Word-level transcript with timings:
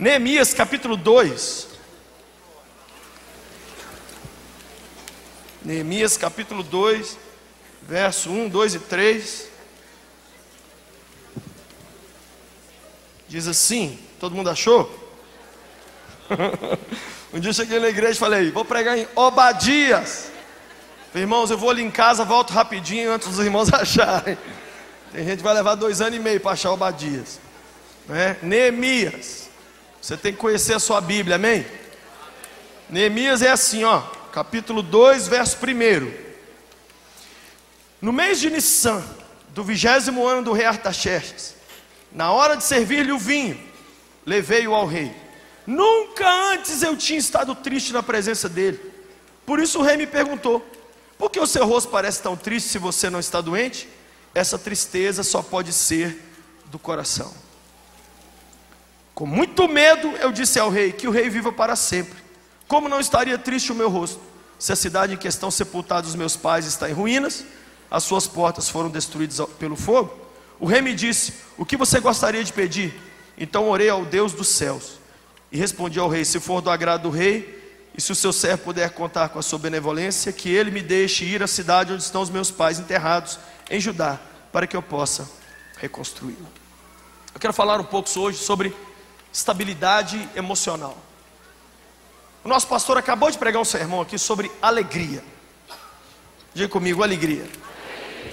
Neemias 0.00 0.54
capítulo 0.54 0.96
2. 0.96 1.68
Neemias 5.62 6.16
capítulo 6.16 6.62
2, 6.62 7.18
verso 7.82 8.30
1, 8.30 8.48
2 8.48 8.74
e 8.76 8.78
3. 8.78 9.48
Diz 13.28 13.46
assim: 13.46 13.98
todo 14.18 14.34
mundo 14.34 14.48
achou? 14.48 14.88
um 17.30 17.38
dia 17.38 17.50
eu 17.50 17.54
cheguei 17.54 17.78
na 17.78 17.90
igreja 17.90 18.12
e 18.12 18.18
falei: 18.18 18.50
vou 18.50 18.64
pregar 18.64 18.96
em 18.96 19.06
Obadias. 19.14 20.30
Irmãos, 21.14 21.50
eu 21.50 21.58
vou 21.58 21.68
ali 21.68 21.82
em 21.82 21.90
casa, 21.90 22.24
volto 22.24 22.54
rapidinho 22.54 23.12
antes 23.12 23.28
dos 23.28 23.44
irmãos 23.44 23.68
acharem. 23.70 24.38
Tem 25.12 25.26
gente 25.26 25.38
que 25.38 25.44
vai 25.44 25.52
levar 25.52 25.74
dois 25.74 26.00
anos 26.00 26.18
e 26.18 26.22
meio 26.22 26.40
para 26.40 26.52
achar 26.52 26.72
Obadias. 26.72 27.38
Né? 28.08 28.38
Neemias. 28.40 29.49
Você 30.00 30.16
tem 30.16 30.32
que 30.32 30.38
conhecer 30.38 30.74
a 30.74 30.78
sua 30.78 31.00
Bíblia, 31.00 31.36
amém? 31.36 31.66
Neemias 32.88 33.42
é 33.42 33.50
assim, 33.50 33.84
ó, 33.84 34.00
capítulo 34.32 34.82
2, 34.82 35.28
verso 35.28 35.56
1. 35.56 36.12
No 38.00 38.12
mês 38.12 38.40
de 38.40 38.48
Nissan, 38.48 39.04
do 39.50 39.62
vigésimo 39.62 40.26
ano 40.26 40.42
do 40.42 40.52
rei 40.52 40.64
Artaxerxes, 40.64 41.54
na 42.10 42.32
hora 42.32 42.56
de 42.56 42.64
servir-lhe 42.64 43.12
o 43.12 43.18
vinho, 43.18 43.60
levei-o 44.24 44.74
ao 44.74 44.86
rei. 44.86 45.14
Nunca 45.66 46.26
antes 46.52 46.82
eu 46.82 46.96
tinha 46.96 47.18
estado 47.18 47.54
triste 47.54 47.92
na 47.92 48.02
presença 48.02 48.48
dele. 48.48 48.80
Por 49.44 49.60
isso 49.60 49.80
o 49.80 49.82
rei 49.82 49.98
me 49.98 50.06
perguntou: 50.06 50.66
Por 51.18 51.30
que 51.30 51.38
o 51.38 51.46
seu 51.46 51.66
rosto 51.66 51.90
parece 51.90 52.22
tão 52.22 52.36
triste 52.36 52.70
se 52.70 52.78
você 52.78 53.10
não 53.10 53.20
está 53.20 53.40
doente? 53.40 53.86
Essa 54.34 54.58
tristeza 54.58 55.22
só 55.22 55.42
pode 55.42 55.72
ser 55.72 56.18
do 56.66 56.78
coração. 56.78 57.32
Com 59.20 59.26
muito 59.26 59.68
medo, 59.68 60.08
eu 60.16 60.32
disse 60.32 60.58
ao 60.58 60.70
rei: 60.70 60.92
Que 60.92 61.06
o 61.06 61.10
rei 61.10 61.28
viva 61.28 61.52
para 61.52 61.76
sempre. 61.76 62.18
Como 62.66 62.88
não 62.88 62.98
estaria 62.98 63.36
triste 63.36 63.70
o 63.70 63.74
meu 63.74 63.90
rosto, 63.90 64.18
se 64.58 64.72
a 64.72 64.76
cidade 64.76 65.12
em 65.12 65.16
que 65.18 65.28
estão 65.28 65.50
sepultados 65.50 66.08
os 66.08 66.16
meus 66.16 66.36
pais 66.36 66.64
está 66.64 66.88
em 66.88 66.94
ruínas, 66.94 67.44
as 67.90 68.02
suas 68.02 68.26
portas 68.26 68.70
foram 68.70 68.88
destruídas 68.88 69.38
pelo 69.58 69.76
fogo? 69.76 70.18
O 70.58 70.64
rei 70.64 70.80
me 70.80 70.94
disse: 70.94 71.34
O 71.58 71.66
que 71.66 71.76
você 71.76 72.00
gostaria 72.00 72.42
de 72.42 72.50
pedir? 72.50 72.98
Então 73.36 73.68
orei 73.68 73.90
ao 73.90 74.06
Deus 74.06 74.32
dos 74.32 74.48
céus 74.48 74.92
e 75.52 75.58
respondi 75.58 75.98
ao 75.98 76.08
rei: 76.08 76.24
Se 76.24 76.40
for 76.40 76.62
do 76.62 76.70
agrado 76.70 77.02
do 77.02 77.10
rei, 77.10 77.62
e 77.94 78.00
se 78.00 78.10
o 78.12 78.14
seu 78.14 78.32
servo 78.32 78.64
puder 78.64 78.88
contar 78.88 79.28
com 79.28 79.38
a 79.38 79.42
sua 79.42 79.58
benevolência, 79.58 80.32
que 80.32 80.48
ele 80.48 80.70
me 80.70 80.80
deixe 80.80 81.26
ir 81.26 81.42
à 81.42 81.46
cidade 81.46 81.92
onde 81.92 82.02
estão 82.02 82.22
os 82.22 82.30
meus 82.30 82.50
pais 82.50 82.78
enterrados, 82.78 83.38
em 83.70 83.78
Judá, 83.78 84.18
para 84.50 84.66
que 84.66 84.74
eu 84.74 84.80
possa 84.80 85.30
reconstruí-la. 85.76 86.48
Eu 87.34 87.38
quero 87.38 87.52
falar 87.52 87.78
um 87.78 87.84
pouco 87.84 88.08
hoje 88.18 88.38
sobre 88.38 88.74
estabilidade 89.32 90.28
emocional. 90.34 90.96
O 92.44 92.48
nosso 92.48 92.66
pastor 92.66 92.96
acabou 92.96 93.30
de 93.30 93.38
pregar 93.38 93.60
um 93.60 93.64
sermão 93.64 94.00
aqui 94.00 94.18
sobre 94.18 94.50
alegria. 94.62 95.22
Diga 96.54 96.68
comigo, 96.68 97.02
alegria. 97.02 97.48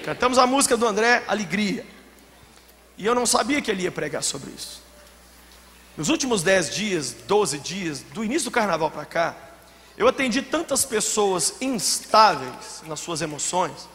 Cantamos 0.04 0.38
a 0.38 0.48
música 0.48 0.78
do 0.78 0.88
André, 0.88 1.24
Alegria. 1.28 1.86
E 2.98 3.06
eu 3.06 3.14
não 3.14 3.26
sabia 3.26 3.62
que 3.62 3.70
ele 3.70 3.84
ia 3.84 3.92
pregar 3.92 4.24
sobre 4.24 4.50
isso. 4.52 4.82
Nos 5.96 6.10
últimos 6.10 6.42
10 6.42 6.74
dias, 6.74 7.16
12 7.28 7.60
dias, 7.60 8.02
do 8.02 8.24
início 8.24 8.50
do 8.50 8.54
carnaval 8.54 8.90
para 8.90 9.06
cá, 9.06 9.36
eu 9.98 10.08
atendi 10.08 10.42
tantas 10.42 10.86
pessoas 10.86 11.56
instáveis 11.60 12.84
nas 12.86 13.00
suas 13.00 13.22
emoções. 13.22 13.90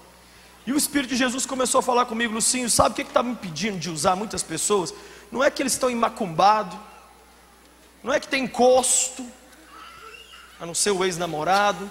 E 0.66 0.72
o 0.72 0.76
Espírito 0.76 1.10
de 1.10 1.16
Jesus 1.16 1.46
começou 1.46 1.78
a 1.78 1.82
falar 1.82 2.06
comigo, 2.06 2.34
Lucinho, 2.34 2.68
sabe 2.68 2.90
o 2.90 2.94
que 2.94 3.02
está 3.02 3.22
me 3.22 3.32
impedindo 3.32 3.78
de 3.78 3.90
usar 3.90 4.14
muitas 4.14 4.42
pessoas? 4.42 4.92
Não 5.30 5.42
é 5.42 5.50
que 5.50 5.62
eles 5.62 5.72
estão 5.72 5.90
emacumbados, 5.90 6.78
não 8.02 8.12
é 8.12 8.18
que 8.18 8.26
tem 8.26 8.44
encosto, 8.44 9.24
a 10.60 10.66
não 10.66 10.74
ser 10.74 10.90
o 10.90 11.04
ex-namorado. 11.04 11.90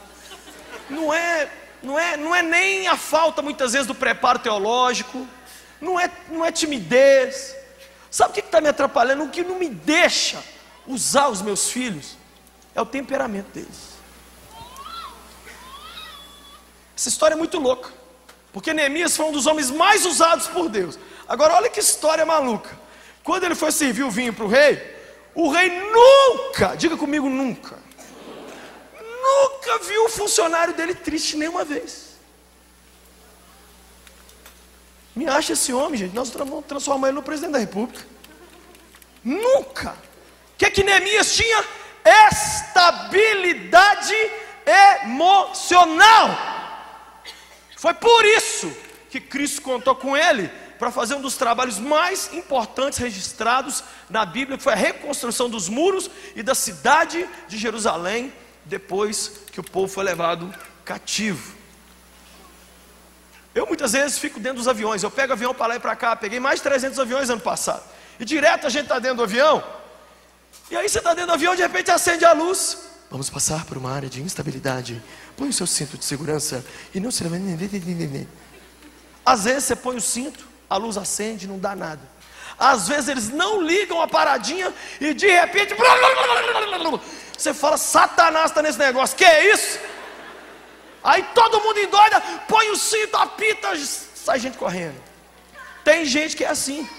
Não 0.90 1.14
é, 1.14 1.50
não 1.82 1.98
é, 1.98 2.18
não 2.18 2.36
é 2.36 2.42
nem 2.42 2.88
a 2.88 2.98
falta 2.98 3.42
muitas 3.42 3.74
vezes 3.74 3.88
do 3.88 3.96
preparo 3.96 4.40
teológico. 4.40 5.28
Não 5.80 6.00
é, 6.00 6.10
não 6.30 6.46
é 6.46 6.52
timidez. 6.52 7.56
Sabe 8.10 8.32
o 8.32 8.34
que 8.34 8.42
está 8.42 8.60
me 8.60 8.70
atrapalhando? 8.70 9.24
O 9.24 9.30
que 9.30 9.44
não 9.44 9.58
me 9.58 9.70
deixa 9.70 10.44
usar 10.86 11.30
os 11.30 11.42
meus 11.42 11.70
filhos 11.70 12.18
é 12.76 12.82
o 12.82 12.86
temperamento 12.86 13.48
deles. 13.54 13.92
Essa 16.96 17.10
história 17.10 17.34
é 17.34 17.38
muito 17.38 17.58
louca, 17.58 17.90
porque 18.54 18.74
Neemias 18.74 19.18
foi 19.18 19.26
um 19.26 19.32
dos 19.32 19.48
homens 19.48 19.72
mais 19.72 20.06
usados 20.06 20.48
por 20.48 20.70
Deus. 20.70 21.00
Agora, 21.28 21.56
olha 21.56 21.70
que 21.70 21.80
história 21.80 22.26
maluca. 22.26 22.78
Quando 23.24 23.46
ele 23.46 23.56
foi 23.56 23.72
servir 23.72 24.04
o 24.04 24.12
vinho 24.12 24.34
para 24.34 24.46
o 24.46 24.48
rei, 24.48 25.01
o 25.34 25.50
rei 25.50 25.70
nunca, 25.70 26.76
diga 26.76 26.98
comigo, 26.98 27.30
nunca, 27.30 27.78
nunca 29.00 29.80
viu 29.80 30.06
o 30.06 30.10
funcionário 30.10 30.74
dele 30.74 30.94
triste 30.94 31.38
nenhuma 31.38 31.64
vez. 31.64 32.12
Me 35.16 35.28
acha 35.28 35.54
esse 35.54 35.74
homem, 35.74 35.98
gente, 36.00 36.16
nós 36.16 36.30
vamos 36.30 36.66
transformar 36.66 37.10
ele 37.10 37.16
no 37.16 37.24
presidente 37.24 37.54
da 37.54 37.60
república. 37.60 38.06
Nunca. 39.24 39.92
O 39.92 40.58
que 40.58 40.66
é 40.66 40.70
que 40.70 40.84
Neemias 40.84 41.36
tinha? 41.36 41.64
Estabilidade 42.32 44.16
emocional. 45.04 46.30
Foi 47.78 47.94
por 47.94 48.26
isso 48.26 48.72
que 49.10 49.20
Cristo 49.20 49.62
contou 49.62 49.96
com 49.96 50.16
ele 50.16 50.50
para 50.82 50.90
fazer 50.90 51.14
um 51.14 51.22
dos 51.22 51.38
trabalhos 51.38 51.78
mais 51.78 52.34
importantes 52.34 52.98
registrados 52.98 53.84
na 54.10 54.26
Bíblia, 54.26 54.58
que 54.58 54.64
foi 54.64 54.74
a 54.74 54.76
reconstrução 54.76 55.48
dos 55.48 55.70
muros 55.70 56.10
e 56.36 56.42
da 56.42 56.56
cidade 56.56 57.30
de 57.48 57.56
Jerusalém, 57.56 58.34
depois 58.66 59.32
que 59.52 59.60
o 59.60 59.64
povo 59.64 59.88
foi 59.88 60.04
levado 60.04 60.52
cativo. 60.84 61.54
Eu 63.54 63.68
muitas 63.68 63.92
vezes 63.92 64.18
fico 64.18 64.40
dentro 64.40 64.58
dos 64.58 64.68
aviões, 64.68 65.04
eu 65.04 65.12
pego 65.12 65.34
avião 65.34 65.54
para 65.54 65.68
lá 65.68 65.76
e 65.76 65.80
para 65.80 65.96
cá, 65.96 66.16
peguei 66.16 66.40
mais 66.40 66.56
de 66.56 66.64
300 66.64 66.98
aviões 66.98 67.30
ano 67.30 67.42
passado, 67.42 67.84
e 68.20 68.26
direto 68.26 68.66
a 68.66 68.70
gente 68.72 68.86
está 68.86 68.98
dentro 68.98 69.18
do 69.18 69.24
avião, 69.26 69.64
e 70.72 70.76
aí 70.76 70.90
você 70.90 70.98
está 70.98 71.14
dentro 71.14 71.28
do 71.28 71.34
avião, 71.34 71.56
de 71.56 71.62
repente 71.62 71.92
acende 71.92 72.26
a 72.26 72.34
luz. 72.34 72.90
Vamos 73.12 73.30
passar 73.30 73.66
por 73.66 73.78
uma 73.78 73.92
área 73.92 74.10
de 74.10 74.20
instabilidade. 74.20 75.00
Põe 75.38 75.50
o 75.50 75.54
seu 75.54 75.68
cinto 75.68 75.96
de 75.96 76.06
segurança 76.06 76.66
e 76.92 77.00
não 77.00 77.12
se. 77.12 77.24
Às 79.24 79.44
vezes 79.44 79.66
você 79.66 79.76
põe 79.76 79.98
o 79.98 80.02
cinto, 80.02 80.50
a 80.72 80.78
luz 80.78 80.96
acende, 80.96 81.50
não 81.50 81.60
dá 81.60 81.76
nada. 81.76 82.00
Às 82.58 82.88
vezes 82.88 83.10
eles 83.10 83.28
não 83.28 83.62
ligam 83.62 84.02
a 84.02 84.08
paradinha 84.08 84.74
e 85.02 85.14
de 85.14 85.28
repente 85.28 85.76
você 87.38 87.54
fala, 87.54 87.78
Satanás 87.78 88.52
está 88.52 88.62
nesse 88.62 88.80
negócio, 88.80 89.18
que 89.18 89.26
é 89.26 89.52
isso? 89.54 89.78
Aí 91.04 91.24
todo 91.36 91.60
mundo 91.60 91.78
endoida, 91.78 92.22
põe 92.48 92.70
o 92.70 92.78
cinto, 92.78 93.18
apita, 93.18 93.76
sai 94.16 94.40
gente 94.40 94.58
correndo. 94.58 94.96
Tem 95.84 96.06
gente 96.06 96.38
que 96.38 96.46
é 96.46 96.50
assim. 96.50 96.90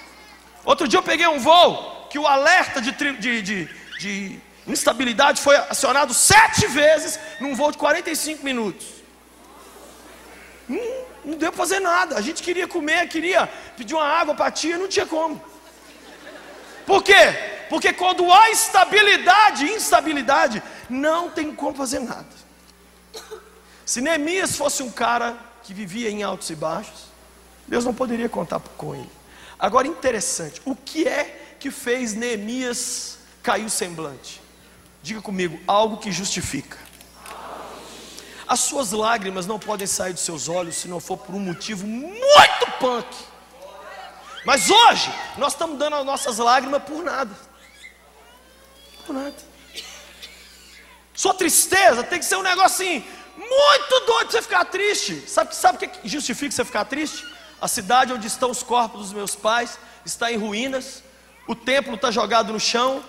Outro 0.67 0.87
dia 0.87 0.99
eu 0.99 1.03
peguei 1.03 1.27
um 1.27 1.39
voo 1.39 2.09
que 2.11 2.19
o 2.19 2.27
alerta 2.27 2.79
de, 2.79 2.93
de, 2.93 3.41
de, 3.41 3.69
de 3.99 4.41
instabilidade 4.67 5.41
foi 5.41 5.57
acionado 5.57 6.13
sete 6.13 6.67
vezes 6.67 7.19
num 7.41 7.55
voo 7.55 7.73
de 7.73 7.79
45 7.79 8.45
minutos. 8.45 8.87
Hum, 10.69 11.05
não 11.25 11.37
deu 11.37 11.51
para 11.53 11.59
fazer 11.59 11.81
nada. 11.81 12.17
A 12.17 12.21
gente 12.21 12.43
queria 12.43 12.67
comer, 12.67 13.09
queria 13.09 13.47
pedir 13.77 13.95
uma 13.95 14.07
água 14.07 14.35
para 14.35 14.47
a 14.47 14.51
tia, 14.51 14.79
não 14.79 14.89
tinha 14.89 15.07
como. 15.07 15.43
Por 16.87 17.03
quê? 17.03 17.15
Porque 17.69 17.93
quando 17.93 18.31
há 18.33 18.51
estabilidade, 18.51 19.65
instabilidade, 19.65 20.63
não 20.91 21.31
tem 21.31 21.55
como 21.55 21.75
fazer 21.75 22.01
nada. 22.01 22.27
Se 23.85 24.01
Neemias 24.01 24.57
fosse 24.57 24.83
um 24.83 24.91
cara 24.91 25.37
que 25.63 25.73
vivia 25.73 26.11
em 26.11 26.23
altos 26.23 26.51
e 26.51 26.55
baixos, 26.55 27.07
Deus 27.67 27.85
não 27.85 27.95
poderia 27.95 28.29
contar 28.29 28.61
com 28.77 28.95
ele. 28.95 29.11
Agora, 29.59 29.87
interessante, 29.87 30.61
o 30.65 30.75
que 30.75 31.07
é 31.07 31.57
que 31.59 31.71
fez 31.71 32.15
Neemias 32.15 33.19
cair 33.43 33.65
o 33.65 33.71
semblante? 33.71 34.41
Diga 35.03 35.23
comigo, 35.23 35.59
algo 35.67 35.97
que 35.97 36.11
justifica. 36.11 36.79
As 38.53 38.61
suas 38.61 38.93
lágrimas 38.93 39.47
não 39.47 39.59
podem 39.59 39.87
sair 39.87 40.13
dos 40.13 40.21
seus 40.21 40.47
olhos 40.47 40.77
se 40.77 40.87
não 40.87 41.01
for 41.01 41.17
por 41.17 41.35
um 41.35 41.41
motivo 41.41 41.87
muito 41.87 42.71
punk. 42.79 43.09
Mas 44.45 44.69
hoje, 44.69 45.11
nós 45.39 45.55
estamos 45.55 45.79
dando 45.79 45.97
as 45.97 46.05
nossas 46.05 46.37
lágrimas 46.37 46.83
por 46.83 47.03
nada. 47.03 47.35
Por 49.07 49.15
nada. 49.15 49.35
Sua 51.15 51.33
tristeza 51.33 52.05
tem 52.05 52.19
que 52.19 52.27
ser 52.27 52.37
um 52.37 52.43
negocinho 52.43 53.03
muito 53.39 54.01
doido 54.05 54.27
para 54.27 54.31
você 54.33 54.43
ficar 54.43 54.67
triste. 54.67 55.27
Sabe, 55.27 55.57
sabe 55.57 55.87
o 55.87 55.89
que 55.89 56.07
justifica 56.07 56.55
você 56.55 56.63
ficar 56.63 56.85
triste? 56.85 57.25
A 57.59 57.67
cidade 57.67 58.13
onde 58.13 58.27
estão 58.27 58.51
os 58.51 58.63
corpos 58.63 59.01
dos 59.01 59.13
meus 59.15 59.35
pais 59.35 59.79
está 60.05 60.31
em 60.31 60.37
ruínas, 60.37 61.03
o 61.49 61.55
templo 61.55 61.95
está 61.95 62.11
jogado 62.11 62.53
no 62.53 62.61
chão, 62.61 63.03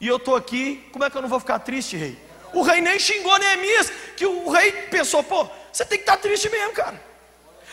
e 0.00 0.08
eu 0.08 0.16
estou 0.16 0.34
aqui. 0.34 0.88
Como 0.92 1.04
é 1.04 1.10
que 1.10 1.16
eu 1.18 1.20
não 1.20 1.28
vou 1.28 1.40
ficar 1.40 1.58
triste, 1.58 1.94
rei? 1.94 2.27
O 2.52 2.62
rei 2.62 2.80
nem 2.80 2.98
xingou 2.98 3.38
Neemias, 3.38 3.90
que 4.16 4.26
o 4.26 4.50
rei 4.50 4.72
pensou, 4.72 5.22
pô, 5.22 5.48
você 5.72 5.84
tem 5.84 5.98
que 5.98 6.02
estar 6.02 6.16
triste 6.16 6.48
mesmo, 6.48 6.72
cara. 6.72 7.00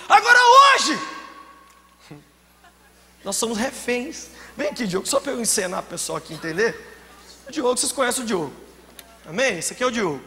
Agora 0.08 0.38
hoje, 0.76 1.00
nós 3.24 3.36
somos 3.36 3.58
reféns. 3.58 4.28
Vem 4.56 4.70
aqui, 4.70 4.86
Diogo, 4.86 5.08
só 5.08 5.20
para 5.20 5.32
eu 5.32 5.42
encenar 5.42 5.80
o 5.80 5.84
pessoal 5.84 6.18
aqui 6.18 6.34
entender. 6.34 6.80
O 7.48 7.52
Diogo, 7.52 7.78
vocês 7.78 7.92
conhecem 7.92 8.24
o 8.24 8.28
Diogo. 8.28 8.54
Amém? 9.28 9.58
Esse 9.58 9.74
aqui 9.74 9.84
é 9.84 9.88
o 9.88 9.92
Diogo. 9.92 10.22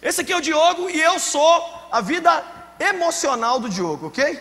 Esse 0.00 0.20
aqui 0.20 0.32
é 0.32 0.36
o 0.36 0.40
Diogo 0.40 0.88
e 0.88 1.00
eu 1.00 1.18
sou 1.18 1.88
a 1.90 2.00
vida 2.00 2.44
emocional 2.78 3.58
do 3.58 3.68
Diogo, 3.68 4.06
ok? 4.08 4.40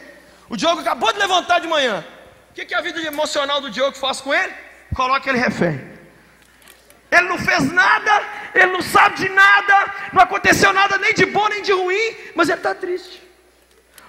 O 0.50 0.56
Diogo 0.56 0.82
acabou 0.82 1.12
de 1.12 1.20
levantar 1.20 1.60
de 1.60 1.68
manhã. 1.68 2.06
O 2.52 2.54
que, 2.54 2.66
que 2.66 2.76
a 2.76 2.82
vida 2.82 3.02
emocional 3.02 3.60
do 3.60 3.72
Diogo 3.72 3.98
faz 3.98 4.22
com 4.22 4.34
ele? 4.34 4.54
Coloca 4.96 5.28
ele 5.30 5.40
refém. 5.40 5.95
Ele 7.16 7.28
não 7.30 7.38
fez 7.38 7.72
nada, 7.72 8.24
ele 8.54 8.72
não 8.74 8.82
sabe 8.82 9.16
de 9.16 9.30
nada, 9.30 9.94
não 10.12 10.22
aconteceu 10.22 10.74
nada 10.74 10.98
nem 10.98 11.14
de 11.14 11.26
bom 11.26 11.48
nem 11.48 11.62
de 11.62 11.72
ruim, 11.72 12.16
mas 12.36 12.50
ele 12.50 12.60
está 12.60 12.76
triste. 12.76 13.22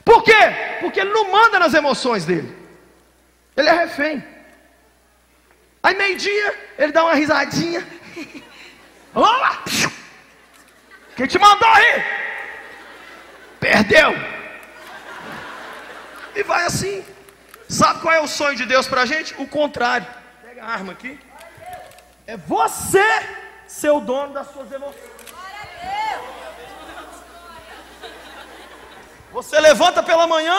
Por 0.05 0.23
quê? 0.25 0.33
Porque 0.81 1.01
ele 1.01 1.13
não 1.13 1.31
manda 1.31 1.59
nas 1.59 1.73
emoções 1.75 2.25
dele. 2.25 2.57
Ele 3.57 3.69
é 3.69 3.73
refém. 3.73 4.25
Aí 5.83 5.95
meio-dia, 5.97 6.75
ele 6.79 6.91
dá 6.93 7.05
uma 7.05 7.15
risadinha. 7.15 7.87
Vamos 9.15 9.41
lá! 9.41 9.65
Quem 11.17 11.27
te 11.27 11.39
mandou 11.39 11.69
aí? 11.69 12.05
Perdeu. 13.61 14.13
E 16.35 16.43
vai 16.43 16.65
assim. 16.67 17.05
Sabe 17.69 18.01
qual 18.01 18.15
é 18.15 18.21
o 18.21 18.29
sonho 18.29 18.57
de 18.57 18.67
Deus 18.67 18.87
para 18.87 19.03
a 19.03 19.07
gente? 19.07 19.35
O 19.39 19.47
contrário. 19.47 20.07
Pega 20.43 20.63
a 20.63 20.71
arma 20.71 20.93
aqui. 20.93 21.19
É 22.27 22.37
você 22.37 23.05
ser 23.69 23.91
o 23.91 24.01
dono 24.01 24.33
das 24.33 24.51
suas 24.51 24.71
emoções. 24.73 25.17
Você 29.33 29.61
levanta 29.61 30.03
pela 30.03 30.27
manhã 30.27 30.57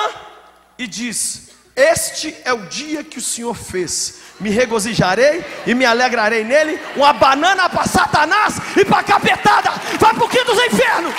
e 0.77 0.87
diz: 0.87 1.49
Este 1.75 2.37
é 2.45 2.53
o 2.53 2.67
dia 2.67 3.03
que 3.03 3.17
o 3.17 3.21
Senhor 3.21 3.53
fez. 3.53 4.21
Me 4.39 4.49
regozijarei 4.49 5.43
e 5.65 5.73
me 5.73 5.83
alegrarei 5.83 6.43
nele. 6.43 6.79
Uma 6.95 7.11
banana 7.11 7.67
para 7.67 7.85
Satanás 7.85 8.55
e 8.77 8.85
para 8.85 9.03
capetada. 9.03 9.71
Vai 9.99 10.13
para 10.13 10.23
o 10.23 10.29
quinto 10.29 10.45
dos 10.45 10.63
infernos. 10.63 11.13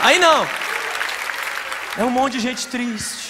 Aí 0.00 0.18
não. 0.18 0.48
É 1.96 2.04
um 2.04 2.10
monte 2.10 2.32
de 2.32 2.40
gente 2.40 2.66
triste. 2.66 3.27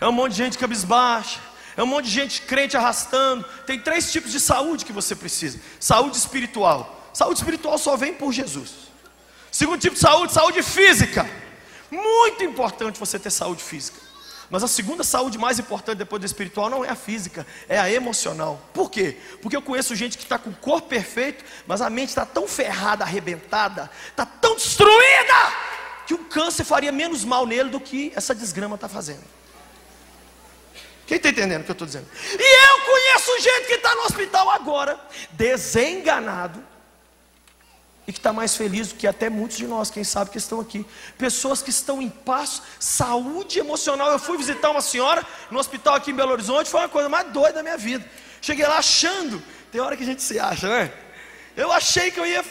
É 0.00 0.06
um 0.06 0.12
monte 0.12 0.32
de 0.32 0.38
gente 0.38 0.58
cabisbaixa. 0.58 1.40
É 1.76 1.82
um 1.82 1.86
monte 1.86 2.06
de 2.06 2.10
gente 2.10 2.42
crente 2.42 2.76
arrastando. 2.76 3.44
Tem 3.64 3.78
três 3.78 4.10
tipos 4.10 4.32
de 4.32 4.40
saúde 4.40 4.84
que 4.84 4.92
você 4.92 5.14
precisa: 5.14 5.60
saúde 5.78 6.16
espiritual. 6.16 7.10
Saúde 7.12 7.38
espiritual 7.38 7.78
só 7.78 7.96
vem 7.96 8.12
por 8.12 8.32
Jesus. 8.32 8.88
Segundo 9.50 9.80
tipo 9.80 9.94
de 9.94 10.00
saúde, 10.00 10.32
saúde 10.32 10.62
física. 10.62 11.28
Muito 11.90 12.44
importante 12.44 12.98
você 12.98 13.18
ter 13.18 13.30
saúde 13.30 13.62
física. 13.62 14.08
Mas 14.50 14.64
a 14.64 14.68
segunda 14.68 15.04
saúde 15.04 15.36
mais 15.36 15.58
importante 15.58 15.98
depois 15.98 16.20
da 16.20 16.26
espiritual 16.26 16.70
não 16.70 16.84
é 16.84 16.88
a 16.88 16.94
física, 16.94 17.46
é 17.68 17.78
a 17.78 17.90
emocional. 17.90 18.60
Por 18.72 18.90
quê? 18.90 19.16
Porque 19.42 19.54
eu 19.54 19.62
conheço 19.62 19.94
gente 19.94 20.16
que 20.16 20.24
está 20.24 20.38
com 20.38 20.50
o 20.50 20.54
corpo 20.54 20.88
perfeito, 20.88 21.44
mas 21.66 21.82
a 21.82 21.90
mente 21.90 22.08
está 22.08 22.24
tão 22.24 22.48
ferrada, 22.48 23.04
arrebentada, 23.04 23.90
está 24.08 24.24
tão 24.24 24.54
destruída, 24.56 25.52
que 26.06 26.14
o 26.14 26.24
câncer 26.24 26.64
faria 26.64 26.90
menos 26.90 27.24
mal 27.24 27.46
nele 27.46 27.68
do 27.68 27.78
que 27.78 28.10
essa 28.16 28.34
desgrama 28.34 28.76
está 28.76 28.88
fazendo. 28.88 29.22
Quem 31.08 31.16
está 31.16 31.30
entendendo 31.30 31.62
o 31.62 31.64
que 31.64 31.70
eu 31.70 31.72
estou 31.72 31.86
dizendo? 31.86 32.06
E 32.38 32.68
eu 32.68 32.80
conheço 32.82 33.40
gente 33.40 33.66
que 33.66 33.74
está 33.76 33.94
no 33.94 34.02
hospital 34.02 34.50
agora, 34.50 35.00
desenganado, 35.30 36.62
e 38.06 38.12
que 38.12 38.18
está 38.18 38.30
mais 38.30 38.54
feliz 38.54 38.88
do 38.88 38.94
que 38.94 39.06
até 39.06 39.30
muitos 39.30 39.56
de 39.56 39.66
nós, 39.66 39.90
quem 39.90 40.04
sabe 40.04 40.30
que 40.30 40.36
estão 40.36 40.60
aqui. 40.60 40.84
Pessoas 41.16 41.62
que 41.62 41.70
estão 41.70 42.02
em 42.02 42.10
paz, 42.10 42.60
saúde 42.78 43.58
emocional. 43.58 44.10
Eu 44.10 44.18
fui 44.18 44.36
visitar 44.36 44.70
uma 44.70 44.82
senhora 44.82 45.26
no 45.50 45.58
hospital 45.58 45.94
aqui 45.94 46.10
em 46.10 46.14
Belo 46.14 46.32
Horizonte, 46.32 46.68
foi 46.68 46.80
uma 46.80 46.90
coisa 46.90 47.08
mais 47.08 47.32
doida 47.32 47.54
da 47.54 47.62
minha 47.62 47.78
vida. 47.78 48.04
Cheguei 48.42 48.66
lá 48.66 48.76
achando, 48.76 49.42
tem 49.72 49.80
hora 49.80 49.96
que 49.96 50.02
a 50.02 50.06
gente 50.06 50.22
se 50.22 50.38
acha, 50.38 50.68
né? 50.68 50.92
Eu 51.56 51.72
achei 51.72 52.10
que 52.10 52.20
eu 52.20 52.26
ia, 52.26 52.44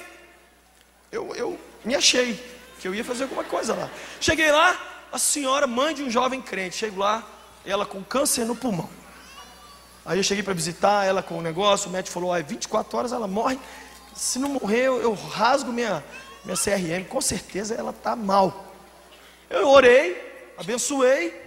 eu, 1.11 1.35
eu 1.35 1.59
me 1.85 1.93
achei 1.93 2.43
que 2.79 2.87
eu 2.87 2.95
ia 2.95 3.05
fazer 3.05 3.23
alguma 3.23 3.43
coisa 3.43 3.75
lá. 3.75 3.87
Cheguei 4.19 4.51
lá, 4.51 5.05
a 5.11 5.19
senhora, 5.19 5.67
mãe 5.67 5.93
de 5.93 6.01
um 6.01 6.09
jovem 6.09 6.41
crente, 6.41 6.75
chego 6.75 6.99
lá, 6.99 7.23
ela 7.67 7.85
com 7.85 8.03
câncer 8.03 8.45
no 8.45 8.55
pulmão. 8.55 8.89
Aí 10.05 10.17
eu 10.17 10.23
cheguei 10.23 10.41
para 10.41 10.53
visitar 10.53 11.05
ela 11.05 11.21
com 11.21 11.37
o 11.37 11.41
negócio, 11.41 11.89
o 11.89 11.91
médico 11.91 12.13
falou: 12.13 12.33
ah, 12.33 12.39
24 12.41 12.97
horas 12.97 13.11
ela 13.11 13.27
morre 13.27 13.59
se 14.17 14.39
não 14.39 14.49
morrer, 14.49 14.81
eu, 14.81 14.99
eu 14.99 15.13
rasgo 15.13 15.71
minha, 15.71 16.03
minha 16.43 16.57
CRM, 16.57 17.05
com 17.07 17.21
certeza 17.21 17.75
ela 17.75 17.91
está 17.91 18.15
mal. 18.15 18.73
Eu 19.49 19.69
orei, 19.69 20.51
abençoei, 20.57 21.39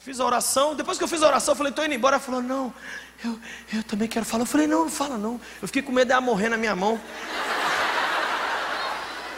fiz 0.00 0.18
a 0.18 0.26
oração. 0.26 0.74
Depois 0.74 0.98
que 0.98 1.04
eu 1.04 1.08
fiz 1.08 1.22
a 1.22 1.28
oração, 1.28 1.52
eu 1.52 1.56
falei, 1.56 1.70
estou 1.70 1.84
indo 1.84 1.94
embora. 1.94 2.16
Ela 2.16 2.24
falou, 2.24 2.42
não, 2.42 2.74
eu, 3.24 3.38
eu 3.72 3.82
também 3.84 4.08
quero 4.08 4.26
falar. 4.26 4.42
Eu 4.42 4.46
falei, 4.46 4.66
não, 4.66 4.84
não 4.84 4.90
fala 4.90 5.16
não. 5.16 5.40
Eu 5.62 5.68
fiquei 5.68 5.80
com 5.80 5.92
medo 5.92 6.08
dela 6.08 6.20
morrer 6.20 6.48
na 6.48 6.56
minha 6.56 6.74
mão. 6.74 7.00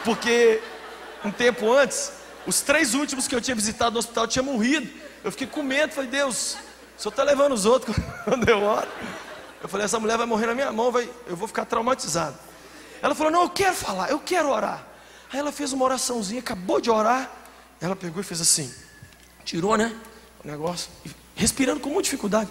Porque 0.03 0.61
um 1.23 1.31
tempo 1.31 1.71
antes, 1.71 2.11
os 2.47 2.61
três 2.61 2.95
últimos 2.95 3.27
que 3.27 3.35
eu 3.35 3.41
tinha 3.41 3.55
visitado 3.55 3.93
no 3.93 3.99
hospital 3.99 4.27
tinham 4.27 4.45
morrido. 4.45 4.89
Eu 5.23 5.31
fiquei 5.31 5.47
com 5.47 5.61
medo, 5.61 5.93
falei, 5.93 6.09
Deus, 6.09 6.57
o 6.97 7.01
senhor 7.01 7.11
está 7.11 7.23
levando 7.23 7.53
os 7.53 7.65
outros 7.65 7.95
quando 8.23 8.47
eu 8.47 8.61
oro. 8.61 8.87
Eu 9.61 9.67
falei, 9.67 9.85
essa 9.85 9.99
mulher 9.99 10.17
vai 10.17 10.25
morrer 10.25 10.47
na 10.47 10.55
minha 10.55 10.71
mão, 10.71 10.91
vai, 10.91 11.09
eu 11.27 11.35
vou 11.35 11.47
ficar 11.47 11.65
traumatizado. 11.65 12.37
Ela 13.01 13.13
falou, 13.13 13.31
não, 13.31 13.43
eu 13.43 13.49
quero 13.49 13.75
falar, 13.75 14.09
eu 14.09 14.19
quero 14.19 14.49
orar. 14.49 14.85
Aí 15.31 15.39
ela 15.39 15.51
fez 15.51 15.73
uma 15.73 15.85
oraçãozinha, 15.85 16.39
acabou 16.39 16.81
de 16.81 16.89
orar. 16.89 17.29
Ela 17.79 17.95
pegou 17.95 18.21
e 18.21 18.23
fez 18.23 18.41
assim, 18.41 18.73
tirou, 19.43 19.77
né? 19.77 19.95
O 20.43 20.47
negócio, 20.47 20.89
respirando 21.35 21.79
com 21.79 21.89
muita 21.89 22.03
dificuldade. 22.03 22.49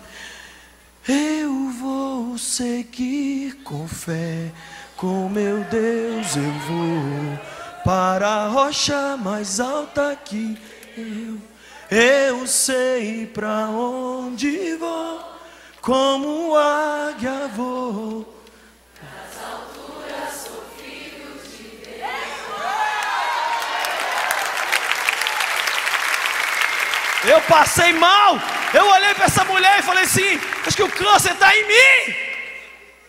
Eu 1.06 1.70
vou 1.70 2.36
seguir 2.36 3.62
com 3.64 3.88
fé, 3.88 4.52
com 4.96 5.28
meu 5.28 5.64
Deus 5.64 6.36
eu 6.36 6.52
vou 6.66 7.84
para 7.84 8.28
a 8.28 8.48
rocha 8.48 9.16
mais 9.16 9.58
alta 9.58 10.14
que 10.16 10.58
eu. 10.96 11.47
Eu 11.90 12.46
sei 12.46 13.26
para 13.26 13.68
onde 13.68 14.74
vou 14.76 15.24
como 15.80 16.54
águia 16.54 17.48
vou. 17.56 18.42
Das 19.00 19.42
alturas 19.42 20.50
de. 20.76 21.30
Eu 27.26 27.40
passei 27.42 27.94
mal. 27.94 28.38
Eu 28.74 28.86
olhei 28.86 29.14
para 29.14 29.24
essa 29.24 29.44
mulher 29.46 29.78
e 29.78 29.82
falei 29.82 30.04
assim: 30.04 30.38
acho 30.66 30.76
que 30.76 30.82
o 30.82 30.92
câncer 30.92 31.32
está 31.32 31.56
em 31.56 31.66
mim. 31.66 32.14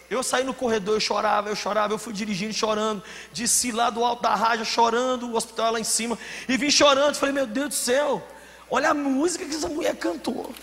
Eu 0.10 0.24
saí 0.24 0.46
no 0.46 0.54
corredor, 0.54 0.96
eu 0.96 1.02
chorava, 1.02 1.50
eu 1.50 1.56
chorava, 1.56 1.94
eu 1.94 2.00
fui 2.00 2.14
dirigindo 2.14 2.54
chorando, 2.54 3.04
desci 3.34 3.74
lá 3.74 3.90
do 3.90 4.04
alto 4.04 4.24
da 4.24 4.34
raja 4.34 4.64
chorando, 4.64 5.28
o 5.28 5.36
hospital 5.36 5.74
lá 5.74 5.80
em 5.80 5.84
cima, 5.84 6.18
e 6.48 6.58
vim 6.58 6.72
chorando, 6.72 7.16
falei, 7.16 7.32
meu 7.32 7.46
Deus 7.46 7.70
do 7.70 7.76
céu, 7.76 8.26
olha 8.70 8.92
a 8.92 8.94
música 8.94 9.46
que 9.46 9.56
essa 9.56 9.70
mulher 9.70 9.96
cantou. 9.96 10.54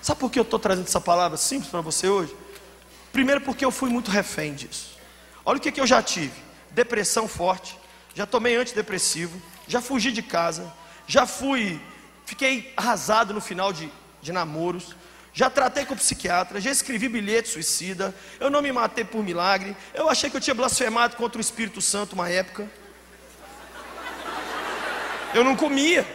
Sabe 0.00 0.18
por 0.18 0.30
que 0.30 0.38
eu 0.38 0.42
estou 0.42 0.58
trazendo 0.58 0.86
essa 0.86 1.00
palavra 1.00 1.36
simples 1.36 1.70
para 1.70 1.80
você 1.80 2.08
hoje? 2.08 2.34
Primeiro, 3.12 3.40
porque 3.40 3.64
eu 3.64 3.70
fui 3.70 3.88
muito 3.88 4.10
refém 4.10 4.54
disso. 4.54 4.98
Olha 5.44 5.58
o 5.58 5.60
que, 5.60 5.70
que 5.70 5.80
eu 5.80 5.86
já 5.86 6.02
tive: 6.02 6.34
depressão 6.70 7.28
forte, 7.28 7.78
já 8.14 8.26
tomei 8.26 8.56
antidepressivo, 8.56 9.40
já 9.68 9.80
fugi 9.80 10.10
de 10.10 10.22
casa, 10.22 10.72
já 11.06 11.26
fui, 11.26 11.80
fiquei 12.24 12.72
arrasado 12.76 13.32
no 13.32 13.40
final 13.40 13.72
de, 13.72 13.90
de 14.20 14.32
namoros, 14.32 14.96
já 15.32 15.48
tratei 15.48 15.84
com 15.84 15.96
psiquiatra, 15.96 16.60
já 16.60 16.70
escrevi 16.70 17.08
bilhete 17.08 17.48
suicida, 17.48 18.14
eu 18.40 18.50
não 18.50 18.60
me 18.60 18.72
matei 18.72 19.04
por 19.04 19.22
milagre, 19.22 19.76
eu 19.94 20.08
achei 20.08 20.28
que 20.28 20.36
eu 20.36 20.40
tinha 20.40 20.54
blasfemado 20.54 21.16
contra 21.16 21.38
o 21.38 21.40
Espírito 21.40 21.80
Santo 21.80 22.14
uma 22.14 22.28
época. 22.28 22.68
Eu 25.34 25.44
não 25.44 25.56
comia. 25.56 26.06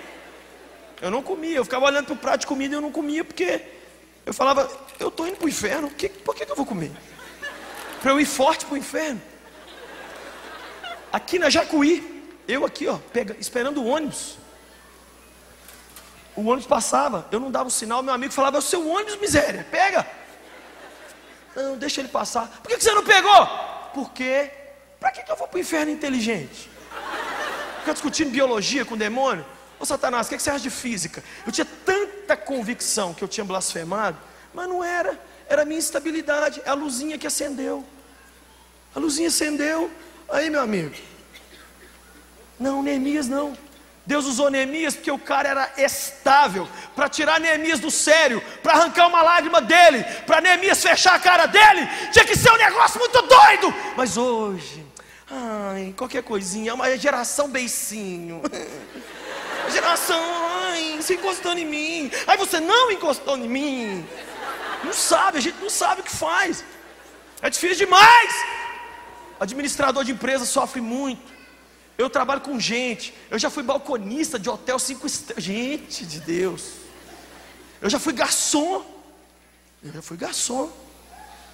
Eu 1.02 1.12
não 1.12 1.22
comia, 1.22 1.58
eu 1.58 1.64
ficava 1.64 1.86
olhando 1.86 2.06
para 2.06 2.14
o 2.14 2.18
prato 2.18 2.42
de 2.42 2.48
comida 2.48 2.74
e 2.74 2.78
eu 2.78 2.82
não 2.82 2.92
comia 2.92 3.24
porque 3.24 3.62
eu 4.26 4.34
falava, 4.34 4.70
eu 5.00 5.10
estou 5.10 5.28
indo 5.28 5.38
para 5.38 5.46
o 5.46 5.50
inferno, 5.50 5.90
que, 5.92 6.10
por 6.10 6.36
que, 6.36 6.46
que 6.46 6.52
eu 6.52 6.56
vou 6.56 6.66
comer? 6.66 6.92
Para 8.02 8.12
eu 8.12 8.20
ir 8.20 8.26
forte 8.26 8.66
para 8.66 8.74
o 8.74 8.78
inferno. 8.78 9.22
Aqui 11.14 11.40
na 11.40 11.50
Jacuí, 11.50 12.26
eu 12.48 12.66
aqui, 12.66 12.88
ó, 12.88 12.98
pega, 13.14 13.36
esperando 13.40 13.82
o 13.82 13.88
ônibus. 13.88 14.38
O 16.36 16.42
ônibus 16.42 16.66
passava, 16.66 17.28
eu 17.32 17.40
não 17.40 17.50
dava 17.50 17.66
o 17.66 17.68
um 17.68 17.72
sinal, 17.72 18.04
meu 18.04 18.14
amigo 18.14 18.34
falava, 18.34 18.58
é 18.58 18.60
o 18.60 18.62
seu 18.62 18.88
ônibus, 18.88 19.16
miséria, 19.18 19.66
pega. 19.70 20.06
Não, 21.56 21.78
deixa 21.78 22.02
ele 22.02 22.10
passar. 22.10 22.48
Por 22.62 22.70
que, 22.70 22.78
que 22.78 22.84
você 22.84 22.94
não 22.94 23.04
pegou? 23.04 23.48
Porque, 23.94 24.52
para 25.00 25.12
que, 25.12 25.24
que 25.24 25.32
eu 25.32 25.36
vou 25.36 25.48
para 25.48 25.58
o 25.58 25.62
inferno 25.62 25.92
inteligente? 25.92 26.70
Ficar 27.88 27.94
discutindo 27.94 28.32
biologia 28.32 28.84
com 28.84 28.96
o 28.96 28.98
demônio? 28.98 29.46
Ô 29.80 29.86
Satanás, 29.86 30.28
o 30.28 30.30
que 30.30 30.38
você 30.38 30.50
acha 30.50 30.60
de 30.60 30.70
física? 30.70 31.24
Eu 31.46 31.54
tinha 31.54 31.64
tanta 31.86 32.36
convicção 32.36 33.14
que 33.14 33.24
eu 33.24 33.30
tinha 33.30 33.46
blasfemado, 33.46 34.18
mas 34.54 34.68
não 34.68 34.84
era, 34.84 35.18
era 35.48 35.62
a 35.62 35.66
minha 35.66 35.78
instabilidade, 35.78 36.62
é 36.66 36.70
a 36.70 36.74
luzinha 36.74 37.18
que 37.18 37.26
acendeu. 37.26 37.86
A 38.94 39.00
luzinha 39.00 39.30
acendeu, 39.30 39.90
aí 40.28 40.50
meu 40.50 40.60
amigo. 40.60 40.94
Não, 42.60 42.84
Neemias 42.84 43.30
não. 43.30 43.58
Deus 44.06 44.26
usou 44.26 44.52
Neemias 44.52 44.94
porque 44.94 45.12
o 45.12 45.18
cara 45.18 45.48
era 45.48 45.74
estável, 45.78 46.68
para 46.94 47.08
tirar 47.08 47.40
Neemias 47.40 47.80
do 47.80 47.90
sério, 47.90 48.44
para 48.62 48.74
arrancar 48.74 49.08
uma 49.08 49.22
lágrima 49.22 49.62
dele, 49.62 50.04
para 50.26 50.42
Neemias 50.42 50.84
fechar 50.84 51.16
a 51.16 51.20
cara 51.20 51.46
dele, 51.46 51.88
tinha 52.12 52.26
que 52.26 52.36
ser 52.36 52.52
um 52.52 52.58
negócio 52.58 53.00
muito 53.00 53.22
doido. 53.22 53.74
Mas 53.96 54.18
hoje, 54.18 54.87
ai, 55.30 55.94
qualquer 55.98 56.24
coisinha, 56.24 56.72
é 56.72 56.74
uma 56.74 56.98
geração 56.98 57.50
beicinho. 57.50 58.42
Geração, 59.70 60.18
ai, 60.62 60.98
você 61.02 61.16
encostando 61.16 61.60
em 61.60 61.66
mim. 61.66 62.12
Aí 62.26 62.38
você 62.38 62.60
não 62.60 62.90
encostou 62.90 63.38
em 63.38 63.50
mim. 63.50 64.08
Não 64.84 64.94
sabe, 64.94 65.38
a 65.38 65.42
gente 65.42 65.60
não 65.60 65.70
sabe 65.70 66.02
o 66.02 66.04
que 66.04 66.16
faz. 66.16 66.64
É 67.42 67.50
difícil 67.50 67.86
demais. 67.86 68.34
Administrador 69.40 70.04
de 70.04 70.12
empresa 70.12 70.46
sofre 70.46 70.82
muito. 70.82 71.22
Eu 71.98 72.10
trabalho 72.10 72.42
com 72.42 72.60
gente. 72.60 73.14
Eu 73.30 73.38
já 73.38 73.50
fui 73.50 73.64
balconista 73.64 74.40
de 74.40 74.50
hotel 74.50 74.80
cinco 74.80 75.06
estrelas. 75.06 75.44
Gente 75.44 76.06
de 76.06 76.20
Deus. 76.20 76.72
Eu 77.82 77.90
já 77.90 78.00
fui 78.00 78.14
garçom. 78.14 78.86
Eu 79.84 79.94
já 79.94 80.02
fui 80.02 80.18
garçom. 80.18 80.72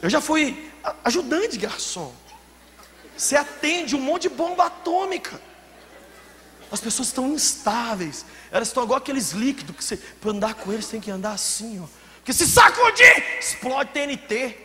Eu 0.02 0.10
já 0.10 0.22
fui 0.22 0.72
ajudante 1.04 1.50
de 1.50 1.60
garçom. 1.60 2.14
Você 3.24 3.38
atende 3.38 3.96
um 3.96 4.02
monte 4.02 4.24
de 4.24 4.30
bomba 4.30 4.66
atômica. 4.66 5.40
As 6.70 6.82
pessoas 6.82 7.08
estão 7.08 7.30
instáveis. 7.30 8.26
Elas 8.52 8.68
estão 8.68 8.84
igual 8.84 8.98
aqueles 8.98 9.32
líquidos 9.32 9.74
que 9.78 9.82
você, 9.82 9.96
para 9.96 10.32
andar 10.32 10.56
com 10.56 10.74
eles, 10.74 10.90
tem 10.90 11.00
que 11.00 11.10
andar 11.10 11.32
assim, 11.32 11.82
ó. 11.82 11.88
Porque 12.18 12.34
se 12.34 12.46
sacudir, 12.46 13.40
explode 13.40 13.92
TNT. 13.92 14.58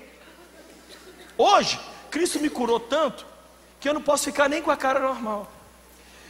Hoje, 1.36 1.78
Cristo 2.10 2.40
me 2.40 2.50
curou 2.50 2.80
tanto 2.80 3.24
que 3.78 3.88
eu 3.88 3.94
não 3.94 4.02
posso 4.02 4.24
ficar 4.24 4.48
nem 4.48 4.60
com 4.60 4.72
a 4.72 4.76
cara 4.76 4.98
normal. 4.98 5.48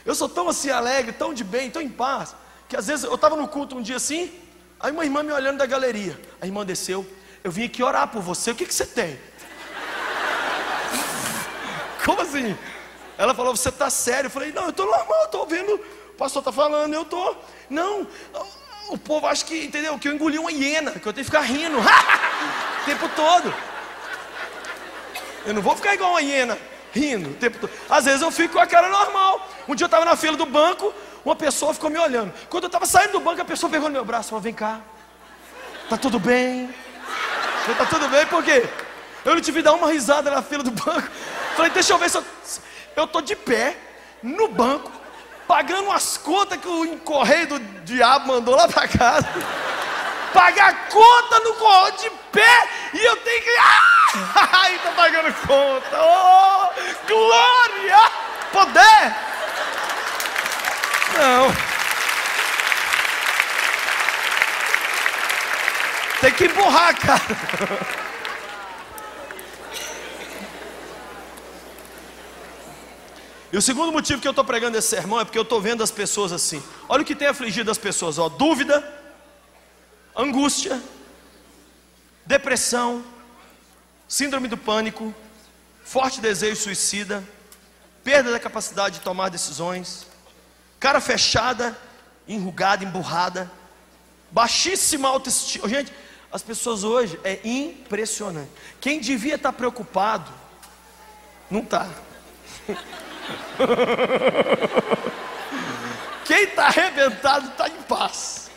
Eu 0.05 0.13
sou 0.13 0.29
tão 0.29 0.47
assim 0.49 0.69
alegre, 0.69 1.11
tão 1.13 1.33
de 1.33 1.43
bem, 1.43 1.71
tão 1.71 1.81
em 1.81 1.89
paz, 1.89 2.35
que 2.67 2.77
às 2.77 2.85
vezes 2.85 3.05
eu 3.05 3.15
estava 3.15 3.35
no 3.35 3.47
culto 3.47 3.75
um 3.75 3.81
dia 3.81 3.95
assim, 3.95 4.31
aí 4.79 4.91
uma 4.91 5.03
irmã 5.03 5.23
me 5.23 5.31
olhando 5.31 5.57
da 5.57 5.65
galeria, 5.65 6.19
a 6.39 6.45
irmã 6.45 6.63
desceu, 6.63 7.07
eu 7.43 7.51
vim 7.51 7.63
aqui 7.63 7.81
orar 7.81 8.07
por 8.07 8.21
você, 8.21 8.51
o 8.51 8.55
que, 8.55 8.67
que 8.67 8.73
você 8.73 8.85
tem? 8.85 9.19
Como 12.05 12.21
assim? 12.21 12.57
Ela 13.17 13.33
falou, 13.33 13.55
você 13.55 13.69
está 13.69 13.89
sério? 13.89 14.27
Eu 14.27 14.31
falei, 14.31 14.51
não, 14.51 14.63
eu 14.63 14.69
estou 14.69 14.85
normal, 14.85 15.25
estou 15.25 15.45
vendo, 15.45 15.75
o 15.75 16.13
pastor 16.17 16.39
está 16.39 16.51
falando, 16.51 16.93
eu 16.93 17.01
estou. 17.01 17.43
Não, 17.69 18.07
o 18.89 18.97
povo 18.97 19.27
acha 19.27 19.45
que, 19.45 19.65
entendeu? 19.65 19.97
Que 19.99 20.07
eu 20.07 20.13
engoli 20.13 20.39
uma 20.39 20.51
hiena, 20.51 20.91
que 20.91 21.05
eu 21.05 21.13
tenho 21.13 21.25
que 21.25 21.31
ficar 21.31 21.41
rindo 21.41 21.77
o 21.79 22.85
tempo 22.85 23.09
todo. 23.15 23.53
Eu 25.45 25.53
não 25.53 25.61
vou 25.61 25.75
ficar 25.75 25.93
igual 25.93 26.11
uma 26.11 26.21
hiena 26.21 26.57
rindo 26.93 27.29
o 27.29 27.33
tempo 27.33 27.59
todo. 27.59 27.71
Às 27.89 28.05
vezes 28.05 28.21
eu 28.21 28.31
fico 28.31 28.53
com 28.53 28.59
a 28.59 28.67
cara 28.67 28.89
normal. 28.89 29.47
Um 29.67 29.75
dia 29.75 29.83
eu 29.83 29.87
estava 29.87 30.05
na 30.05 30.15
fila 30.15 30.35
do 30.35 30.45
banco, 30.45 30.93
uma 31.23 31.35
pessoa 31.35 31.73
ficou 31.73 31.89
me 31.89 31.99
olhando. 31.99 32.33
Quando 32.49 32.63
eu 32.63 32.67
estava 32.67 32.85
saindo 32.85 33.13
do 33.13 33.19
banco, 33.19 33.41
a 33.41 33.45
pessoa 33.45 33.69
pegou 33.69 33.89
no 33.89 33.93
meu 33.93 34.05
braço 34.05 34.27
e 34.27 34.29
falou: 34.29 34.41
Vem 34.41 34.53
cá, 34.53 34.79
tá 35.89 35.97
tudo 35.97 36.19
bem? 36.19 36.73
tá 37.77 37.85
tudo 37.85 38.07
bem, 38.07 38.25
por 38.25 38.43
quê? 38.43 38.67
Eu 39.23 39.35
não 39.35 39.41
tive 39.41 39.61
dar 39.61 39.73
uma 39.73 39.91
risada 39.91 40.31
na 40.31 40.41
fila 40.41 40.63
do 40.63 40.71
banco. 40.71 41.07
Falei, 41.59 41.73
deixa 41.73 41.91
eu 41.91 41.97
ver 41.97 42.09
se 42.09 42.15
eu. 42.15 42.23
Eu 42.95 43.05
tô 43.05 43.19
de 43.19 43.35
pé, 43.35 43.75
no 44.23 44.47
banco, 44.47 44.89
pagando 45.45 45.91
as 45.91 46.15
contas 46.15 46.57
que 46.57 46.67
o 46.69 46.97
correio 46.99 47.47
do 47.47 47.59
diabo 47.83 48.27
mandou 48.27 48.55
lá 48.55 48.65
para 48.69 48.87
casa. 48.87 49.27
Pagar 50.33 50.87
conta 50.87 51.39
no 51.41 51.55
correio 51.55 51.97
de 51.97 52.09
pé 52.31 52.69
e 52.93 53.03
eu 53.03 53.17
tenho 53.17 53.43
que. 53.43 53.57
Ah! 53.59 54.49
Ai, 54.63 54.79
tá 54.79 54.91
pagando 54.91 55.33
conta. 55.45 56.01
Oh, 56.01 56.69
glória! 57.05 58.11
Poder! 58.53 59.15
Não. 61.17 61.53
Tem 66.21 66.31
que 66.31 66.45
empurrar, 66.45 66.95
cara. 66.95 67.99
E 73.51 73.57
o 73.57 73.61
segundo 73.61 73.91
motivo 73.91 74.21
que 74.21 74.27
eu 74.27 74.31
estou 74.31 74.45
pregando 74.45 74.77
esse 74.77 74.87
sermão 74.87 75.19
é 75.19 75.25
porque 75.25 75.37
eu 75.37 75.43
estou 75.43 75.59
vendo 75.59 75.81
as 75.81 75.89
pessoas 75.89 76.31
assim. 76.31 76.61
Olha 76.87 77.01
o 77.01 77.05
que 77.05 77.15
tem 77.15 77.27
afligido 77.27 77.71
as 77.71 77.77
pessoas: 77.77 78.19
ó, 78.19 78.29
dúvida, 78.29 78.87
angústia, 80.15 80.81
depressão, 82.25 83.03
síndrome 84.07 84.47
do 84.47 84.57
pânico, 84.57 85.13
forte 85.83 86.21
desejo 86.21 86.61
suicida, 86.61 87.27
perda 88.03 88.31
da 88.31 88.39
capacidade 88.39 88.99
de 88.99 89.01
tomar 89.01 89.29
decisões, 89.29 90.05
cara 90.79 91.01
fechada, 91.01 91.75
enrugada, 92.27 92.83
emburrada, 92.83 93.51
baixíssima 94.29 95.07
autoestima. 95.07 95.67
Gente, 95.67 95.91
as 96.31 96.43
pessoas 96.43 96.83
hoje 96.83 97.19
é 97.23 97.39
impressionante. 97.43 98.51
Quem 98.79 98.99
devia 98.99 99.35
estar 99.35 99.53
preocupado, 99.53 100.31
não 101.49 101.61
está. 101.61 101.89
Quem 106.25 106.43
está 106.43 106.67
arrebentado 106.67 107.47
está 107.47 107.67
em 107.67 107.81
paz. 107.83 108.49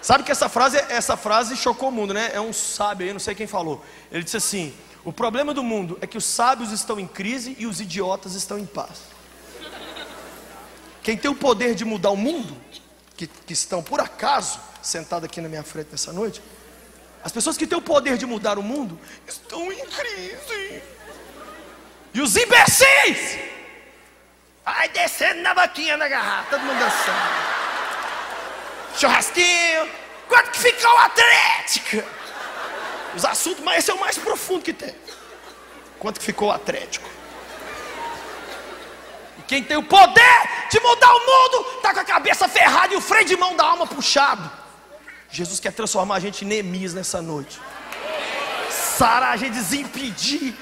Sabe 0.00 0.24
que 0.24 0.30
essa 0.30 0.48
frase, 0.48 0.78
essa 0.88 1.16
frase 1.16 1.56
chocou 1.56 1.88
o 1.88 1.92
mundo, 1.92 2.14
né? 2.14 2.30
É 2.32 2.40
um 2.40 2.52
sábio 2.52 3.06
aí, 3.06 3.12
não 3.12 3.20
sei 3.20 3.34
quem 3.34 3.46
falou. 3.46 3.84
Ele 4.10 4.22
disse 4.22 4.36
assim: 4.36 4.74
o 5.04 5.12
problema 5.12 5.52
do 5.52 5.62
mundo 5.62 5.98
é 6.00 6.06
que 6.06 6.16
os 6.16 6.24
sábios 6.24 6.72
estão 6.72 6.98
em 6.98 7.06
crise 7.06 7.56
e 7.58 7.66
os 7.66 7.80
idiotas 7.80 8.34
estão 8.34 8.58
em 8.58 8.64
paz. 8.64 9.16
Quem 11.02 11.16
tem 11.16 11.30
o 11.30 11.34
poder 11.34 11.74
de 11.74 11.84
mudar 11.84 12.10
o 12.10 12.16
mundo, 12.16 12.56
que, 13.16 13.26
que 13.26 13.52
estão 13.52 13.82
por 13.82 14.00
acaso 14.00 14.60
sentados 14.82 15.24
aqui 15.24 15.40
na 15.40 15.48
minha 15.48 15.62
frente 15.62 15.88
nessa 15.90 16.12
noite, 16.12 16.40
as 17.22 17.32
pessoas 17.32 17.56
que 17.56 17.66
têm 17.66 17.76
o 17.76 17.82
poder 17.82 18.16
de 18.16 18.26
mudar 18.26 18.58
o 18.58 18.62
mundo 18.62 18.98
estão 19.26 19.72
em 19.72 19.84
crise. 19.86 20.82
E 22.14 22.20
os 22.20 22.36
imbecis 22.36 23.38
Vai 24.66 24.88
descendo 24.88 25.42
na 25.42 25.54
vaquinha 25.54 25.96
da 25.96 26.08
garrafa, 26.08 26.50
todo 26.50 26.62
mundo 26.62 26.76
dançando. 26.80 27.56
Churrasquinho. 28.98 29.88
Quanto 30.26 30.50
que 30.50 30.58
ficou 30.58 30.90
o 30.92 30.98
Atlético? 30.98 32.02
Os 33.14 33.24
assuntos, 33.24 33.62
mas 33.62 33.78
esse 33.78 33.92
é 33.92 33.94
o 33.94 34.00
mais 34.00 34.18
profundo 34.18 34.64
que 34.64 34.72
tem. 34.72 34.92
Quanto 36.00 36.18
que 36.18 36.26
ficou 36.26 36.48
o 36.48 36.50
Atlético? 36.50 37.08
E 39.38 39.42
quem 39.42 39.62
tem 39.62 39.76
o 39.76 39.84
poder 39.84 40.48
de 40.68 40.80
mudar 40.80 41.14
o 41.14 41.20
mundo, 41.20 41.66
está 41.76 41.94
com 41.94 42.00
a 42.00 42.04
cabeça 42.04 42.48
ferrada 42.48 42.92
e 42.92 42.96
o 42.96 43.00
freio 43.00 43.24
de 43.24 43.36
mão 43.36 43.54
da 43.54 43.64
alma 43.64 43.86
puxado. 43.86 44.50
Jesus 45.30 45.60
quer 45.60 45.72
transformar 45.72 46.16
a 46.16 46.20
gente 46.20 46.44
em 46.44 46.48
Neemias 46.48 46.92
nessa 46.92 47.22
noite. 47.22 47.60
Sarar 48.68 49.32
a 49.32 49.36
gente, 49.36 49.52
desimpedir. 49.52 50.56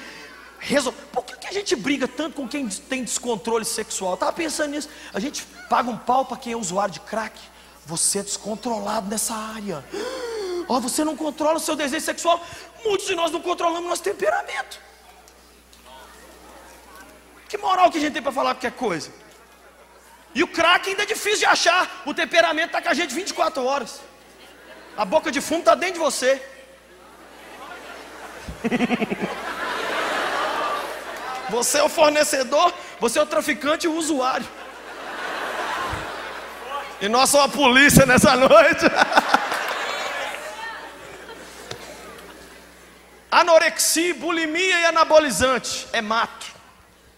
Por 1.11 1.23
que, 1.45 1.49
a 1.49 1.53
gente 1.53 1.75
briga 1.75 2.07
tanto 2.07 2.35
com 2.35 2.47
quem 2.47 2.67
tem 2.67 3.03
descontrole 3.03 3.63
sexual? 3.63 4.11
Eu 4.11 4.15
estava 4.15 4.33
pensando 4.33 4.71
nisso. 4.71 4.89
A 5.13 5.19
gente 5.19 5.45
paga 5.69 5.89
um 5.89 5.97
pau 5.97 6.25
para 6.25 6.37
quem 6.37 6.53
é 6.53 6.57
usuário 6.57 6.93
de 6.93 6.99
crack. 6.99 7.39
Você 7.85 8.19
é 8.19 8.23
descontrolado 8.23 9.09
nessa 9.09 9.33
área. 9.33 9.83
Oh, 10.67 10.79
você 10.79 11.03
não 11.03 11.15
controla 11.15 11.57
o 11.57 11.59
seu 11.59 11.75
desejo 11.75 12.03
sexual. 12.03 12.43
Muitos 12.83 13.05
de 13.05 13.13
nós 13.13 13.31
não 13.31 13.39
controlamos 13.39 13.87
nosso 13.87 14.01
temperamento. 14.01 14.81
Que 17.47 17.55
moral 17.55 17.91
que 17.91 17.99
a 17.99 18.01
gente 18.01 18.13
tem 18.13 18.21
para 18.23 18.31
falar 18.31 18.55
qualquer 18.55 18.71
coisa? 18.71 19.11
E 20.33 20.41
o 20.41 20.47
crack 20.47 20.89
ainda 20.89 21.03
é 21.03 21.05
difícil 21.05 21.41
de 21.41 21.45
achar. 21.45 22.01
O 22.03 22.15
temperamento 22.15 22.69
está 22.69 22.81
com 22.81 22.89
a 22.89 22.95
gente 22.95 23.13
24 23.13 23.63
horas. 23.63 24.01
A 24.97 25.05
boca 25.05 25.31
de 25.31 25.39
fumo 25.39 25.59
está 25.59 25.75
dentro 25.75 25.93
de 25.93 25.99
você. 25.99 26.41
Você 31.49 31.77
é 31.77 31.83
o 31.83 31.89
fornecedor, 31.89 32.73
você 32.99 33.19
é 33.19 33.21
o 33.21 33.25
traficante 33.25 33.85
e 33.85 33.89
o 33.89 33.95
usuário. 33.95 34.47
E 37.01 37.07
nós 37.07 37.29
somos 37.29 37.45
a 37.45 37.49
polícia 37.49 38.05
nessa 38.05 38.35
noite. 38.35 38.85
Anorexia, 43.29 44.13
bulimia 44.15 44.79
e 44.79 44.85
anabolizante 44.85 45.87
é 45.91 46.01
mato. 46.01 46.55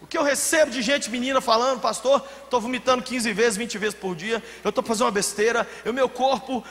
O 0.00 0.06
que 0.06 0.18
eu 0.18 0.22
recebo 0.22 0.70
de 0.70 0.82
gente 0.82 1.10
menina 1.10 1.40
falando, 1.40 1.80
pastor, 1.80 2.26
estou 2.44 2.60
vomitando 2.60 3.02
15 3.04 3.32
vezes, 3.32 3.56
20 3.56 3.78
vezes 3.78 3.94
por 3.94 4.16
dia, 4.16 4.42
eu 4.64 4.70
estou 4.70 4.82
fazendo 4.82 5.06
uma 5.06 5.12
besteira, 5.12 5.68
o 5.86 5.92
meu 5.92 6.08
corpo, 6.08 6.64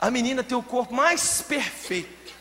a 0.00 0.10
menina 0.10 0.42
tem 0.42 0.56
o 0.56 0.62
corpo 0.62 0.92
mais 0.92 1.40
perfeito. 1.42 2.32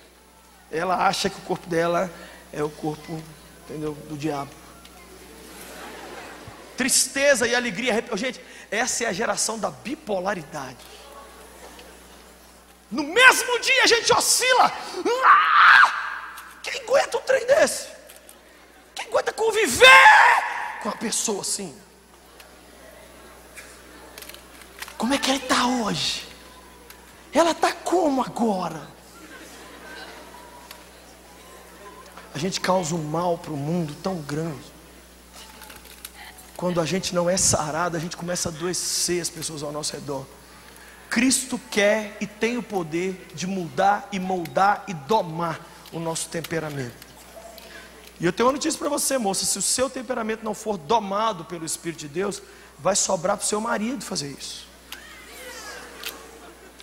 Ela 0.72 1.08
acha 1.08 1.30
que 1.30 1.38
o 1.38 1.42
corpo 1.42 1.68
dela 1.68 2.12
é 2.52 2.64
o 2.64 2.70
corpo, 2.70 3.22
entendeu, 3.66 3.94
do 4.10 4.18
diabo 4.18 4.59
tristeza 6.80 7.46
e 7.46 7.54
alegria. 7.54 8.02
Gente, 8.16 8.40
essa 8.72 9.04
é 9.04 9.08
a 9.08 9.12
geração 9.12 9.60
da 9.60 9.70
bipolaridade. 9.70 10.78
No 12.90 13.04
mesmo 13.04 13.60
dia 13.60 13.84
a 13.84 13.88
gente 13.88 14.14
oscila. 14.14 14.72
Ah! 15.26 16.60
Quem 16.64 16.82
aguenta 16.82 17.18
um 17.18 17.22
trem 17.22 17.46
desse? 17.46 17.90
Quem 18.96 19.08
aguenta 19.08 19.34
conviver 19.34 19.86
com 20.82 20.88
uma 20.88 20.96
pessoa 20.96 21.42
assim? 21.42 21.78
Como 24.98 25.14
é 25.14 25.18
que 25.18 25.32
ele 25.32 25.44
está 25.44 25.68
hoje? 25.68 26.26
Ela 27.34 27.52
está 27.52 27.74
como 27.74 28.24
agora? 28.24 28.88
A 32.34 32.38
gente 32.38 32.62
causa 32.62 32.96
um 32.96 33.04
mal 33.04 33.38
para 33.38 33.52
o 33.52 33.58
mundo 33.58 33.94
tão 34.02 34.22
grande. 34.22 34.79
Quando 36.60 36.82
a 36.82 36.86
gente 36.86 37.16
não 37.16 37.30
é 37.30 37.38
sarado, 37.38 37.96
a 37.96 38.00
gente 38.02 38.18
começa 38.18 38.50
a 38.50 38.52
adoecer 38.52 39.22
as 39.22 39.30
pessoas 39.30 39.64
ao 39.64 39.72
nosso 39.72 39.94
redor. 39.94 40.26
Cristo 41.10 41.58
quer 41.72 42.18
e 42.20 42.28
tem 42.28 42.58
o 42.58 42.62
poder 42.62 43.28
de 43.34 43.48
mudar 43.48 44.10
e 44.12 44.20
moldar 44.20 44.84
e 44.86 44.94
domar 44.94 45.66
o 45.94 46.02
nosso 46.02 46.28
temperamento. 46.28 47.08
E 48.20 48.26
eu 48.26 48.34
tenho 48.34 48.48
uma 48.48 48.52
notícia 48.52 48.78
para 48.78 48.90
você, 48.90 49.18
moça: 49.18 49.46
se 49.46 49.58
o 49.58 49.62
seu 49.62 49.90
temperamento 49.90 50.44
não 50.44 50.54
for 50.54 50.78
domado 50.78 51.46
pelo 51.46 51.66
Espírito 51.66 52.00
de 52.00 52.10
Deus, 52.10 52.42
vai 52.78 52.94
sobrar 52.94 53.38
para 53.38 53.46
o 53.46 53.48
seu 53.48 53.62
marido 53.62 54.04
fazer 54.04 54.28
isso. 54.28 54.68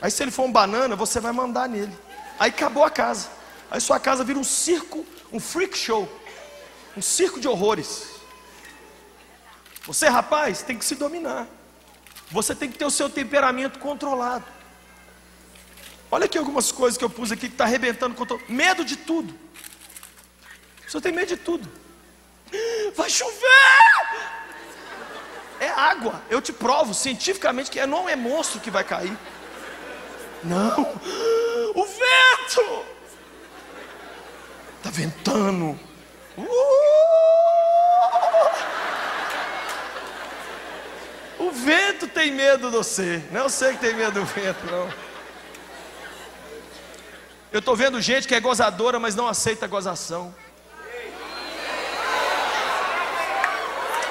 Aí, 0.00 0.10
se 0.10 0.22
ele 0.22 0.30
for 0.30 0.44
um 0.44 0.52
banana, 0.52 0.96
você 0.96 1.20
vai 1.20 1.32
mandar 1.32 1.68
nele. 1.68 1.92
Aí 2.38 2.48
acabou 2.48 2.82
a 2.82 2.88
casa. 2.90 3.28
Aí 3.70 3.78
sua 3.78 4.00
casa 4.00 4.24
vira 4.24 4.38
um 4.38 4.44
circo, 4.44 5.04
um 5.30 5.38
freak 5.38 5.76
show, 5.76 6.08
um 6.96 7.02
circo 7.02 7.38
de 7.38 7.46
horrores. 7.46 8.15
Você, 9.86 10.08
rapaz, 10.08 10.62
tem 10.62 10.76
que 10.76 10.84
se 10.84 10.96
dominar. 10.96 11.46
Você 12.30 12.54
tem 12.54 12.70
que 12.70 12.76
ter 12.76 12.84
o 12.84 12.90
seu 12.90 13.08
temperamento 13.08 13.78
controlado. 13.78 14.44
Olha 16.10 16.24
aqui 16.24 16.36
algumas 16.36 16.72
coisas 16.72 16.98
que 16.98 17.04
eu 17.04 17.10
pus 17.10 17.30
aqui 17.30 17.48
que 17.48 17.54
está 17.54 17.64
arrebentando. 17.64 18.16
Medo 18.48 18.84
de 18.84 18.96
tudo. 18.96 19.32
Você 20.86 21.00
tem 21.00 21.12
medo 21.12 21.28
de 21.28 21.36
tudo. 21.36 21.68
Vai 22.96 23.10
chover! 23.10 23.36
É 25.60 25.68
água. 25.68 26.22
Eu 26.28 26.40
te 26.40 26.52
provo 26.52 26.92
cientificamente 26.92 27.70
que 27.70 27.84
não 27.86 28.08
é 28.08 28.16
monstro 28.16 28.60
que 28.60 28.70
vai 28.70 28.84
cair. 28.84 29.16
Não. 30.42 30.82
O 31.74 31.84
vento! 31.84 32.84
Está 34.78 34.90
ventando. 34.90 35.78
Uh! 36.36 36.85
O 41.46 41.52
vento 41.52 42.08
tem 42.08 42.32
medo 42.32 42.68
de 42.68 42.76
você. 42.76 43.22
Não 43.30 43.48
você 43.48 43.72
que 43.72 43.78
tem 43.78 43.94
medo 43.94 44.18
do 44.18 44.26
vento, 44.26 44.66
não. 44.66 44.92
Eu 47.52 47.60
estou 47.60 47.76
vendo 47.76 48.00
gente 48.00 48.26
que 48.26 48.34
é 48.34 48.40
gozadora, 48.40 48.98
mas 48.98 49.14
não 49.14 49.28
aceita 49.28 49.68
gozação. 49.68 50.34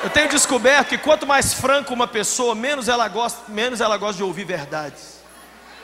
Eu 0.01 0.09
tenho 0.11 0.29
descoberto 0.29 0.87
que 0.87 0.97
quanto 0.97 1.27
mais 1.27 1.53
franco 1.53 1.93
uma 1.93 2.07
pessoa, 2.07 2.55
menos 2.55 2.87
ela 2.87 3.05
gosta, 3.09 3.51
menos 3.51 3.81
ela 3.81 3.97
gosta 3.97 4.15
de 4.15 4.23
ouvir 4.23 4.45
verdades. 4.45 5.19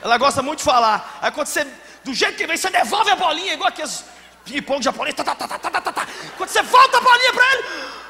Ela 0.00 0.16
gosta 0.16 0.40
muito 0.40 0.60
de 0.60 0.64
falar. 0.64 1.18
Aí 1.20 1.30
quando 1.32 1.48
você, 1.48 1.66
do 2.02 2.14
jeito 2.14 2.38
que 2.38 2.46
vem, 2.46 2.56
você 2.56 2.70
devolve 2.70 3.10
a 3.10 3.16
bolinha, 3.16 3.52
igual 3.52 3.68
aqueles 3.68 4.06
ping-pong 4.46 4.82
japonês. 4.82 5.14
Tá, 5.14 5.22
tá, 5.22 5.34
tá, 5.34 5.46
tá, 5.46 5.58
tá, 5.58 5.80
tá, 5.82 5.92
tá. 5.92 6.08
Quando 6.38 6.48
você 6.48 6.62
volta 6.62 6.96
a 6.96 7.00
bolinha 7.02 7.32
para 7.34 7.52
ele. 7.52 8.01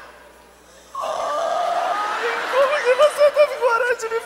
Como 2.63 2.83
que 2.83 2.95
você 2.95 3.31
teve 3.31 3.53
coragem 3.59 4.09
de 4.09 4.21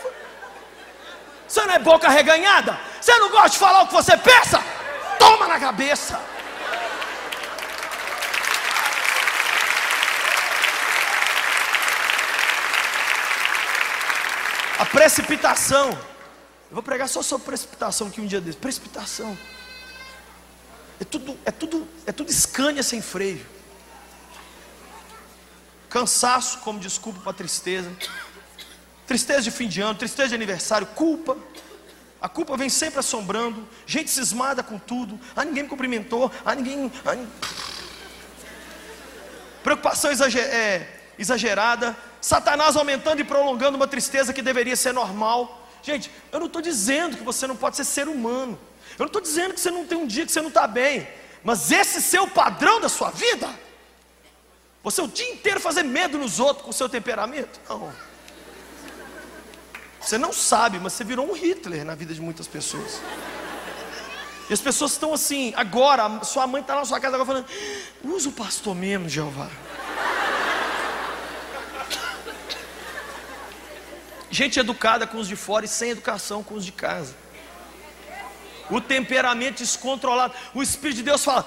Você 1.48 1.64
não 1.66 1.74
é 1.74 1.78
boca 1.78 2.08
reganhada? 2.08 2.78
Você 3.00 3.16
não 3.18 3.30
gosta 3.30 3.50
de 3.50 3.58
falar 3.58 3.82
o 3.82 3.88
que 3.88 3.94
você 3.94 4.16
pensa? 4.16 4.62
Toma 5.18 5.48
na 5.48 5.58
cabeça. 5.58 6.20
A 14.78 14.86
precipitação. 14.86 15.90
Eu 15.90 16.74
vou 16.74 16.82
pregar 16.82 17.08
só 17.08 17.22
sobre 17.22 17.46
precipitação 17.46 18.06
aqui 18.06 18.20
um 18.20 18.26
dia 18.26 18.40
desse. 18.40 18.58
Precipitação. 18.58 19.36
É 21.00 21.04
tudo, 21.04 21.36
é 21.44 21.50
tudo, 21.50 21.88
é 22.06 22.12
tudo 22.12 22.30
escânia 22.30 22.82
sem 22.84 23.02
freio. 23.02 23.44
Cansaço 25.88 26.58
como 26.58 26.78
desculpa 26.78 27.20
para 27.20 27.32
tristeza. 27.32 27.90
Tristeza 29.08 29.40
de 29.40 29.50
fim 29.50 29.66
de 29.66 29.80
ano, 29.80 29.94
tristeza 29.94 30.28
de 30.28 30.34
aniversário, 30.34 30.86
culpa. 30.88 31.34
A 32.20 32.28
culpa 32.28 32.58
vem 32.58 32.68
sempre 32.68 33.00
assombrando. 33.00 33.66
Gente 33.86 34.10
cismada 34.10 34.62
com 34.62 34.78
tudo. 34.78 35.18
Ah, 35.34 35.46
ninguém 35.46 35.62
me 35.62 35.68
cumprimentou. 35.68 36.30
Ah, 36.44 36.54
ninguém. 36.54 36.92
Ah, 37.06 37.16
Preocupação 39.62 40.10
é, 40.10 40.86
exagerada. 41.18 41.96
Satanás 42.20 42.76
aumentando 42.76 43.22
e 43.22 43.24
prolongando 43.24 43.78
uma 43.78 43.88
tristeza 43.88 44.34
que 44.34 44.42
deveria 44.42 44.76
ser 44.76 44.92
normal. 44.92 45.66
Gente, 45.82 46.10
eu 46.30 46.38
não 46.38 46.46
estou 46.46 46.60
dizendo 46.60 47.16
que 47.16 47.24
você 47.24 47.46
não 47.46 47.56
pode 47.56 47.76
ser 47.76 47.84
ser 47.84 48.08
humano. 48.08 48.58
Eu 48.98 49.04
não 49.04 49.06
estou 49.06 49.22
dizendo 49.22 49.54
que 49.54 49.60
você 49.60 49.70
não 49.70 49.86
tem 49.86 49.96
um 49.96 50.06
dia 50.06 50.26
que 50.26 50.32
você 50.32 50.42
não 50.42 50.48
está 50.48 50.66
bem. 50.66 51.08
Mas 51.42 51.72
esse 51.72 52.02
seu 52.02 52.28
padrão 52.28 52.78
da 52.78 52.90
sua 52.90 53.08
vida, 53.10 53.48
você 54.82 55.00
o 55.00 55.08
dia 55.08 55.30
inteiro 55.32 55.60
fazer 55.60 55.82
medo 55.82 56.18
nos 56.18 56.38
outros 56.38 56.62
com 56.62 56.70
o 56.72 56.74
seu 56.74 56.90
temperamento? 56.90 57.58
Não. 57.70 58.07
Você 60.08 60.16
não 60.16 60.32
sabe, 60.32 60.80
mas 60.80 60.94
você 60.94 61.04
virou 61.04 61.30
um 61.30 61.34
Hitler 61.34 61.84
na 61.84 61.94
vida 61.94 62.14
de 62.14 62.20
muitas 62.22 62.48
pessoas. 62.48 63.02
E 64.48 64.54
as 64.54 64.58
pessoas 64.58 64.92
estão 64.92 65.12
assim, 65.12 65.52
agora, 65.54 66.24
sua 66.24 66.46
mãe 66.46 66.62
está 66.62 66.76
na 66.76 66.86
sua 66.86 66.98
casa 66.98 67.14
agora 67.14 67.26
falando, 67.26 67.46
usa 68.02 68.30
o 68.30 68.32
pastor 68.32 68.74
mesmo, 68.74 69.06
Jeová. 69.06 69.50
Gente 74.30 74.58
educada 74.58 75.06
com 75.06 75.18
os 75.18 75.28
de 75.28 75.36
fora 75.36 75.66
e 75.66 75.68
sem 75.68 75.90
educação 75.90 76.42
com 76.42 76.54
os 76.54 76.64
de 76.64 76.72
casa. 76.72 77.14
O 78.70 78.80
temperamento 78.80 79.58
descontrolado. 79.58 80.32
O 80.54 80.62
Espírito 80.62 80.96
de 80.96 81.02
Deus 81.02 81.22
fala. 81.22 81.46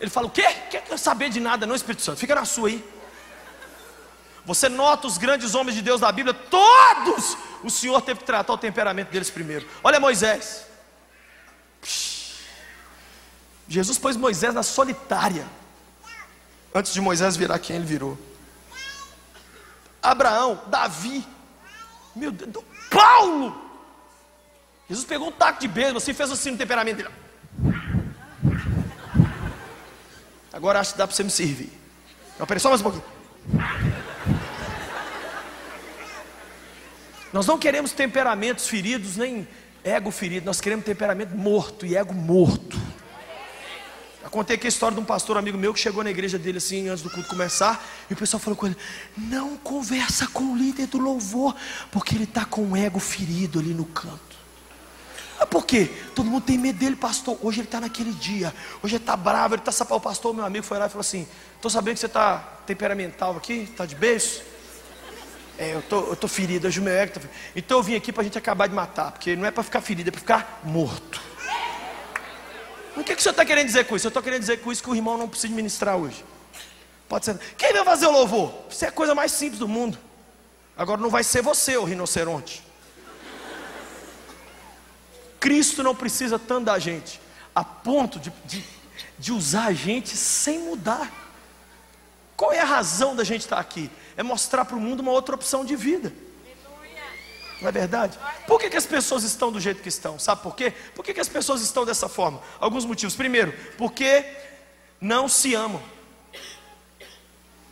Ele 0.00 0.10
fala: 0.10 0.26
O 0.26 0.30
quê? 0.30 0.42
Quer 0.70 0.98
saber 0.98 1.30
de 1.30 1.38
nada, 1.38 1.66
não, 1.66 1.76
Espírito 1.76 2.02
Santo? 2.02 2.18
Fica 2.18 2.34
na 2.34 2.44
sua 2.44 2.68
aí. 2.68 2.96
Você 4.46 4.68
nota 4.68 5.08
os 5.08 5.18
grandes 5.18 5.56
homens 5.56 5.74
de 5.74 5.82
Deus 5.82 6.00
da 6.00 6.12
Bíblia, 6.12 6.32
todos 6.32 7.36
o 7.66 7.70
Senhor 7.70 8.00
teve 8.00 8.20
que 8.20 8.26
tratar 8.26 8.52
o 8.52 8.58
temperamento 8.58 9.10
deles 9.10 9.28
primeiro. 9.28 9.66
Olha 9.82 9.98
Moisés. 9.98 10.66
Jesus 13.68 13.98
pôs 13.98 14.16
Moisés 14.16 14.54
na 14.54 14.62
solitária. 14.62 15.44
Antes 16.72 16.92
de 16.92 17.00
Moisés 17.00 17.36
virar 17.36 17.58
quem 17.58 17.74
ele 17.74 17.84
virou. 17.84 18.16
Abraão, 20.00 20.62
Davi, 20.68 21.26
meu 22.14 22.30
Deus, 22.30 22.52
do 22.52 22.62
Paulo. 22.88 23.60
Jesus 24.88 25.04
pegou 25.04 25.28
um 25.28 25.32
taco 25.32 25.58
de 25.58 25.66
beijo, 25.66 25.96
assim, 25.96 26.14
fez 26.14 26.30
assim 26.30 26.52
no 26.52 26.58
temperamento 26.58 26.98
dele. 26.98 27.10
Agora 30.52 30.78
acho 30.78 30.92
que 30.92 30.98
dá 30.98 31.06
para 31.06 31.16
você 31.16 31.24
me 31.24 31.30
servir. 31.30 31.72
Não, 32.38 32.46
peraí, 32.46 32.60
só 32.60 32.68
mais 32.68 32.80
um 32.80 32.84
pouquinho. 32.84 33.95
Nós 37.36 37.46
não 37.46 37.58
queremos 37.58 37.92
temperamentos 37.92 38.66
feridos, 38.66 39.18
nem 39.18 39.46
ego 39.84 40.10
ferido, 40.10 40.46
nós 40.46 40.58
queremos 40.58 40.86
temperamento 40.86 41.36
morto 41.36 41.84
e 41.84 41.94
ego 41.94 42.14
morto. 42.14 42.80
Eu 44.24 44.30
contei 44.30 44.56
aqui 44.56 44.66
a 44.66 44.68
história 44.70 44.94
de 44.94 45.02
um 45.02 45.04
pastor 45.04 45.36
amigo 45.36 45.58
meu 45.58 45.74
que 45.74 45.78
chegou 45.78 46.02
na 46.02 46.10
igreja 46.10 46.38
dele 46.38 46.56
assim, 46.56 46.88
antes 46.88 47.02
do 47.02 47.10
culto 47.10 47.28
começar, 47.28 47.86
e 48.08 48.14
o 48.14 48.16
pessoal 48.16 48.40
falou 48.40 48.56
com 48.56 48.64
ele: 48.64 48.76
Não 49.18 49.54
conversa 49.58 50.26
com 50.28 50.44
o 50.44 50.56
líder 50.56 50.86
do 50.86 50.96
louvor, 50.96 51.54
porque 51.92 52.14
ele 52.14 52.24
está 52.24 52.46
com 52.46 52.72
o 52.72 52.74
ego 52.74 52.98
ferido 52.98 53.58
ali 53.58 53.74
no 53.74 53.84
canto. 53.84 54.18
Ah, 55.38 55.44
por 55.44 55.66
quê? 55.66 55.90
Todo 56.14 56.30
mundo 56.30 56.44
tem 56.44 56.56
medo 56.56 56.78
dele, 56.78 56.96
pastor. 56.96 57.38
Hoje 57.42 57.60
ele 57.60 57.66
está 57.66 57.82
naquele 57.82 58.12
dia, 58.12 58.54
hoje 58.82 58.94
ele 58.94 59.02
está 59.02 59.14
bravo, 59.14 59.56
ele 59.56 59.60
está 59.60 59.72
sapado. 59.72 59.98
O 59.98 60.00
pastor, 60.00 60.32
meu 60.32 60.46
amigo, 60.46 60.64
foi 60.64 60.78
lá 60.78 60.86
e 60.86 60.88
falou 60.88 61.02
assim: 61.02 61.28
Estou 61.54 61.70
sabendo 61.70 61.96
que 61.96 62.00
você 62.00 62.06
está 62.06 62.38
temperamental 62.66 63.36
aqui, 63.36 63.68
está 63.70 63.84
de 63.84 63.94
beijo. 63.94 64.55
É, 65.58 65.74
eu 65.74 65.82
tô, 65.82 66.00
estou 66.00 66.16
tô 66.16 66.28
ferido, 66.28 66.66
hoje 66.66 66.80
meu 66.80 66.92
ego 66.92 67.18
Então 67.54 67.78
eu 67.78 67.82
vim 67.82 67.94
aqui 67.94 68.12
para 68.12 68.20
a 68.20 68.24
gente 68.24 68.36
acabar 68.36 68.66
de 68.66 68.74
matar, 68.74 69.12
porque 69.12 69.34
não 69.34 69.46
é 69.46 69.50
para 69.50 69.62
ficar 69.62 69.80
ferido, 69.80 70.08
é 70.08 70.12
para 70.12 70.20
ficar 70.20 70.60
morto. 70.62 71.20
O 72.96 73.02
que, 73.04 73.14
que 73.14 73.20
o 73.20 73.22
senhor 73.22 73.32
está 73.32 73.44
querendo 73.44 73.66
dizer 73.66 73.84
com 73.84 73.96
isso? 73.96 74.06
Eu 74.06 74.08
estou 74.08 74.22
querendo 74.22 74.40
dizer 74.40 74.60
com 74.60 74.72
isso 74.72 74.82
que 74.82 74.90
o 74.90 74.94
irmão 74.94 75.18
não 75.18 75.28
precisa 75.28 75.52
ministrar 75.52 75.96
hoje. 75.96 76.24
Pode 77.08 77.24
ser. 77.24 77.38
Quem 77.56 77.72
vai 77.72 77.84
fazer 77.84 78.06
o 78.06 78.10
louvor? 78.10 78.52
Isso 78.70 78.84
é 78.84 78.88
a 78.88 78.92
coisa 78.92 79.14
mais 79.14 79.32
simples 79.32 79.58
do 79.58 79.68
mundo. 79.68 79.98
Agora 80.76 81.00
não 81.00 81.10
vai 81.10 81.22
ser 81.22 81.42
você, 81.42 81.76
o 81.76 81.84
rinoceronte. 81.84 82.62
Cristo 85.38 85.82
não 85.82 85.94
precisa 85.94 86.38
tanto 86.38 86.64
da 86.64 86.78
gente, 86.78 87.20
a 87.54 87.62
ponto 87.62 88.18
de, 88.18 88.32
de, 88.44 88.64
de 89.18 89.32
usar 89.32 89.66
a 89.66 89.72
gente 89.72 90.16
sem 90.16 90.58
mudar. 90.58 91.25
Qual 92.36 92.52
é 92.52 92.60
a 92.60 92.64
razão 92.64 93.16
da 93.16 93.24
gente 93.24 93.42
estar 93.42 93.58
aqui? 93.58 93.90
É 94.16 94.22
mostrar 94.22 94.64
para 94.64 94.76
o 94.76 94.80
mundo 94.80 95.00
uma 95.00 95.12
outra 95.12 95.34
opção 95.34 95.64
de 95.64 95.74
vida. 95.74 96.12
Não 97.60 97.68
é 97.68 97.72
verdade? 97.72 98.18
Por 98.46 98.60
que, 98.60 98.68
que 98.68 98.76
as 98.76 98.84
pessoas 98.84 99.24
estão 99.24 99.50
do 99.50 99.58
jeito 99.58 99.82
que 99.82 99.88
estão? 99.88 100.18
Sabe 100.18 100.42
por 100.42 100.54
quê? 100.54 100.72
Por 100.94 101.02
que, 101.02 101.14
que 101.14 101.20
as 101.20 101.28
pessoas 101.28 101.62
estão 101.62 101.86
dessa 101.86 102.08
forma? 102.08 102.42
Alguns 102.60 102.84
motivos. 102.84 103.16
Primeiro, 103.16 103.54
porque 103.78 104.24
não 105.00 105.26
se 105.26 105.54
amam. 105.54 105.82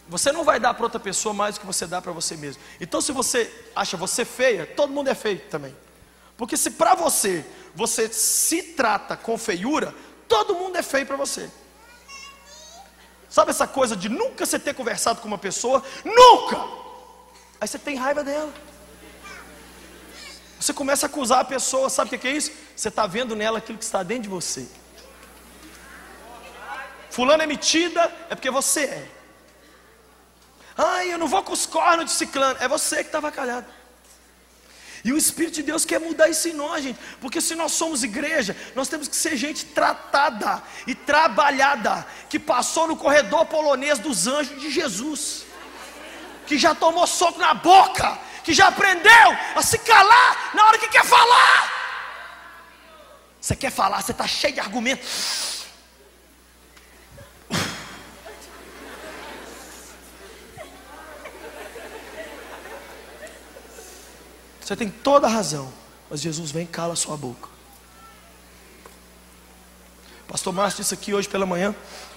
Você 0.09 0.33
não 0.33 0.45
vai 0.45 0.59
dar 0.59 0.73
para 0.73 0.85
outra 0.85 1.01
pessoa 1.01 1.35
mais 1.35 1.55
do 1.55 1.61
que 1.61 1.67
você 1.67 1.87
dá 1.87 2.01
para 2.01 2.13
você 2.13 2.37
mesmo. 2.37 2.63
Então, 2.81 3.01
se 3.01 3.13
você 3.13 3.53
acha 3.77 3.97
você 3.97 4.25
feia, 4.25 4.67
todo 4.67 4.93
mundo 4.93 5.09
é 5.09 5.15
feio 5.15 5.41
também. 5.51 5.75
Porque 6.37 6.57
se 6.57 6.71
para 6.73 6.95
você 6.95 7.45
você 7.75 8.09
se 8.09 8.63
trata 8.63 9.17
com 9.17 9.37
feiura, 9.37 9.95
todo 10.29 10.55
mundo 10.55 10.77
é 10.77 10.83
feio 10.83 11.07
para 11.07 11.17
você. 11.17 11.51
Sabe 13.35 13.51
essa 13.51 13.67
coisa 13.67 13.97
de 13.97 14.09
nunca 14.09 14.47
você 14.47 14.61
ter 14.61 14.75
conversado 14.75 15.21
com 15.21 15.27
uma 15.27 15.37
pessoa? 15.37 15.83
Nunca! 16.05 16.57
Aí 17.61 17.67
você 17.67 17.81
tem 17.81 17.97
raiva 17.97 18.23
dela. 18.23 18.55
Você 20.61 20.73
começa 20.73 21.07
a 21.07 21.09
acusar 21.09 21.41
a 21.41 21.45
pessoa, 21.45 21.91
sabe 21.91 22.15
o 22.15 22.19
que 22.21 22.29
é 22.29 22.31
isso? 22.31 22.53
Você 22.77 22.87
está 22.87 23.09
vendo 23.09 23.35
nela 23.35 23.59
aquilo 23.59 23.77
que 23.77 23.83
está 23.83 24.05
dentro 24.05 24.23
de 24.23 24.29
você. 24.29 24.69
Fulano 27.11 27.43
é 27.43 27.47
metida, 27.49 28.03
é 28.31 28.37
porque 28.37 28.53
você 28.53 28.85
é. 28.85 29.11
Ai, 30.79 31.13
eu 31.13 31.19
não 31.19 31.27
vou 31.27 31.43
com 31.43 31.53
os 31.53 31.67
cornos 31.67 32.05
de 32.05 32.13
ciclano. 32.13 32.57
É 32.61 32.69
você 32.69 32.99
que 32.99 33.09
estava 33.09 33.33
calhado. 33.33 33.67
E 35.05 35.13
o 35.13 35.19
Espírito 35.19 35.57
de 35.57 35.63
Deus 35.63 35.85
quer 35.85 36.01
mudar 36.01 36.29
isso 36.31 36.49
em 36.49 36.55
nós, 36.55 36.83
gente. 36.83 36.99
Porque 37.21 37.39
se 37.39 37.55
nós 37.55 37.73
somos 37.73 38.03
igreja, 38.03 38.57
nós 38.75 38.89
temos 38.89 39.07
que 39.07 39.15
ser 39.15 39.37
gente 39.37 39.67
tratada 39.67 40.63
e 40.87 40.95
trabalhada, 40.95 42.07
que 42.31 42.39
passou 42.39 42.89
no 42.89 42.97
corredor 42.97 43.45
polonês 43.45 43.99
dos 43.99 44.27
anjos 44.27 44.59
de 44.59 44.71
Jesus, 44.71 45.45
que 46.47 46.57
já 46.57 46.75
tomou 46.75 47.07
soco 47.07 47.39
na 47.39 47.53
boca, 47.53 48.19
que 48.43 48.55
já 48.55 48.69
aprendeu 48.69 49.37
a 49.55 49.63
se 49.63 49.77
calar 49.79 50.53
na 50.55 50.65
hora 50.65 50.79
que 50.79 50.89
quer 50.89 51.05
falar. 51.05 51.73
Você 53.39 53.55
quer 53.55 53.71
falar, 53.71 54.01
você 54.01 54.13
está 54.13 54.27
cheio 54.27 54.55
de 54.55 54.61
argumentos. 54.61 55.64
Você 64.65 64.75
tem 64.75 64.89
toda 64.89 65.27
a 65.27 65.31
razão. 65.31 65.71
Mas 66.11 66.21
Jesus 66.21 66.51
vem 66.51 66.65
e 66.65 66.67
cala 66.67 66.97
sua 66.97 67.17
boca. 67.17 67.49
Pastor 70.27 70.53
Márcio 70.53 70.83
disse 70.83 70.95
aqui 70.95 71.13
hoje 71.13 71.29
pela 71.29 71.45
manhã 71.45 71.75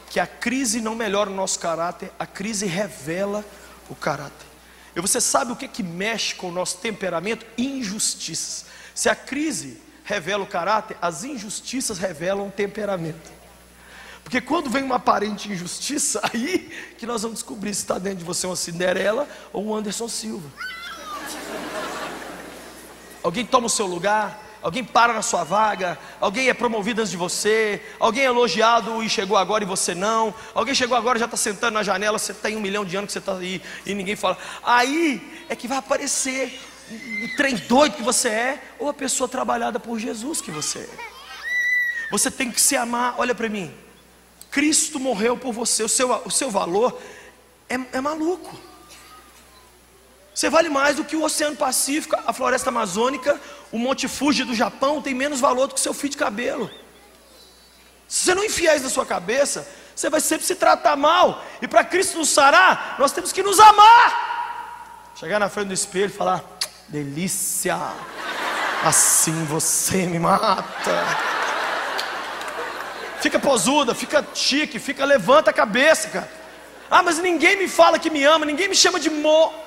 que 0.09 0.19
a 0.19 0.25
crise 0.25 0.79
não 0.79 0.95
melhora 0.95 1.29
o 1.29 1.35
nosso 1.35 1.59
caráter, 1.59 2.11
a 2.17 2.25
crise 2.25 2.65
revela 2.65 3.43
o 3.89 3.95
caráter. 3.95 4.47
E 4.95 5.01
você 5.01 5.19
sabe 5.19 5.51
o 5.51 5.55
que, 5.55 5.67
que 5.67 5.83
mexe 5.83 6.33
com 6.35 6.47
o 6.47 6.51
nosso 6.51 6.77
temperamento? 6.77 7.45
Injustiças. 7.57 8.65
Se 8.95 9.09
a 9.09 9.15
crise 9.15 9.81
revela 10.05 10.43
o 10.43 10.47
caráter, 10.47 10.97
as 11.01 11.25
injustiças 11.25 11.97
revelam 11.97 12.47
o 12.47 12.51
temperamento. 12.51 13.29
Porque 14.23 14.39
quando 14.39 14.69
vem 14.69 14.83
uma 14.83 14.95
aparente 14.95 15.51
injustiça, 15.51 16.21
aí 16.33 16.71
que 16.97 17.05
nós 17.05 17.21
vamos 17.21 17.39
descobrir 17.39 17.73
se 17.73 17.81
está 17.81 17.99
dentro 17.99 18.19
de 18.19 18.25
você 18.25 18.47
uma 18.47 18.55
Cinderela 18.55 19.27
ou 19.51 19.65
um 19.65 19.75
Anderson 19.75 20.07
Silva 20.07 20.49
alguém 23.27 23.45
toma 23.45 23.67
o 23.67 23.69
seu 23.69 23.85
lugar, 23.85 24.41
alguém 24.61 24.83
para 24.83 25.13
na 25.13 25.21
sua 25.21 25.43
vaga, 25.43 25.99
alguém 26.19 26.47
é 26.47 26.53
promovido 26.53 27.01
antes 27.01 27.11
de 27.11 27.17
você, 27.17 27.81
alguém 27.99 28.23
é 28.23 28.27
elogiado 28.27 29.03
e 29.03 29.09
chegou 29.09 29.35
agora 29.35 29.63
e 29.63 29.67
você 29.67 29.93
não, 29.93 30.33
alguém 30.55 30.73
chegou 30.73 30.97
agora 30.97 31.17
e 31.17 31.19
já 31.19 31.25
está 31.25 31.37
sentando 31.37 31.73
na 31.73 31.83
janela, 31.83 32.17
você 32.17 32.33
tem 32.33 32.55
um 32.55 32.61
milhão 32.61 32.85
de 32.85 32.95
anos 32.95 33.07
que 33.07 33.13
você 33.13 33.19
está 33.19 33.35
aí 33.35 33.61
e 33.85 33.93
ninguém 33.93 34.15
fala. 34.15 34.37
Aí 34.63 35.45
é 35.49 35.55
que 35.55 35.67
vai 35.67 35.77
aparecer 35.77 36.57
o 36.89 37.35
trem 37.35 37.55
doido 37.55 37.97
que 37.97 38.01
você 38.01 38.29
é, 38.29 38.63
ou 38.79 38.87
a 38.87 38.93
pessoa 38.93 39.27
trabalhada 39.27 39.79
por 39.79 39.99
Jesus 39.99 40.39
que 40.39 40.51
você 40.51 40.79
é. 40.79 42.09
Você 42.09 42.31
tem 42.31 42.49
que 42.49 42.61
se 42.61 42.77
amar, 42.77 43.15
olha 43.17 43.35
para 43.35 43.49
mim. 43.49 43.73
Cristo 44.49 44.99
morreu 44.99 45.35
por 45.35 45.51
você, 45.51 45.83
o 45.83 45.89
seu, 45.89 46.09
o 46.23 46.31
seu 46.31 46.49
valor 46.49 46.97
é, 47.67 47.75
é 47.91 47.99
maluco. 47.99 48.66
Você 50.37 50.51
vale 50.51 50.69
mais 50.69 50.95
do 50.95 51.03
que 51.03 51.15
o 51.15 51.23
Oceano 51.23 51.55
Pacífico, 51.55 52.15
a 52.27 52.31
floresta 52.31 52.69
amazônica, 52.69 53.41
o 53.71 53.79
Monte 53.79 54.07
Fuji 54.07 54.43
do 54.43 54.53
Japão 54.53 55.01
tem 55.01 55.11
menos 55.11 55.39
valor 55.39 55.65
do 55.65 55.73
que 55.73 55.79
seu 55.79 55.95
fio 55.95 56.11
de 56.11 56.15
cabelo. 56.15 56.69
Se 58.07 58.25
você 58.25 58.35
não 58.35 58.43
enfiar 58.43 58.75
isso 58.75 58.83
na 58.83 58.91
sua 58.91 59.03
cabeça, 59.03 59.67
você 59.95 60.11
vai 60.11 60.21
sempre 60.21 60.45
se 60.45 60.53
tratar 60.53 60.95
mal. 60.95 61.43
E 61.59 61.67
para 61.67 61.83
Cristo 61.83 62.19
nos 62.19 62.29
sarar, 62.29 62.97
nós 62.99 63.11
temos 63.11 63.31
que 63.31 63.41
nos 63.41 63.59
amar. 63.59 65.09
Chegar 65.15 65.39
na 65.39 65.49
frente 65.49 65.69
do 65.69 65.73
espelho 65.73 66.05
e 66.05 66.09
falar: 66.09 66.43
delícia, 66.87 67.75
assim 68.85 69.43
você 69.45 70.05
me 70.05 70.19
mata. 70.19 71.03
Fica 73.21 73.39
posuda, 73.39 73.95
fica 73.95 74.23
chique, 74.35 74.77
fica 74.77 75.03
levanta 75.03 75.49
a 75.49 75.53
cabeça, 75.53 76.09
cara. 76.09 76.31
Ah, 76.91 77.01
mas 77.01 77.17
ninguém 77.17 77.57
me 77.57 77.67
fala 77.67 77.97
que 77.97 78.11
me 78.11 78.23
ama, 78.23 78.45
ninguém 78.45 78.67
me 78.67 78.75
chama 78.75 78.99
de 78.99 79.09
mo. 79.09 79.65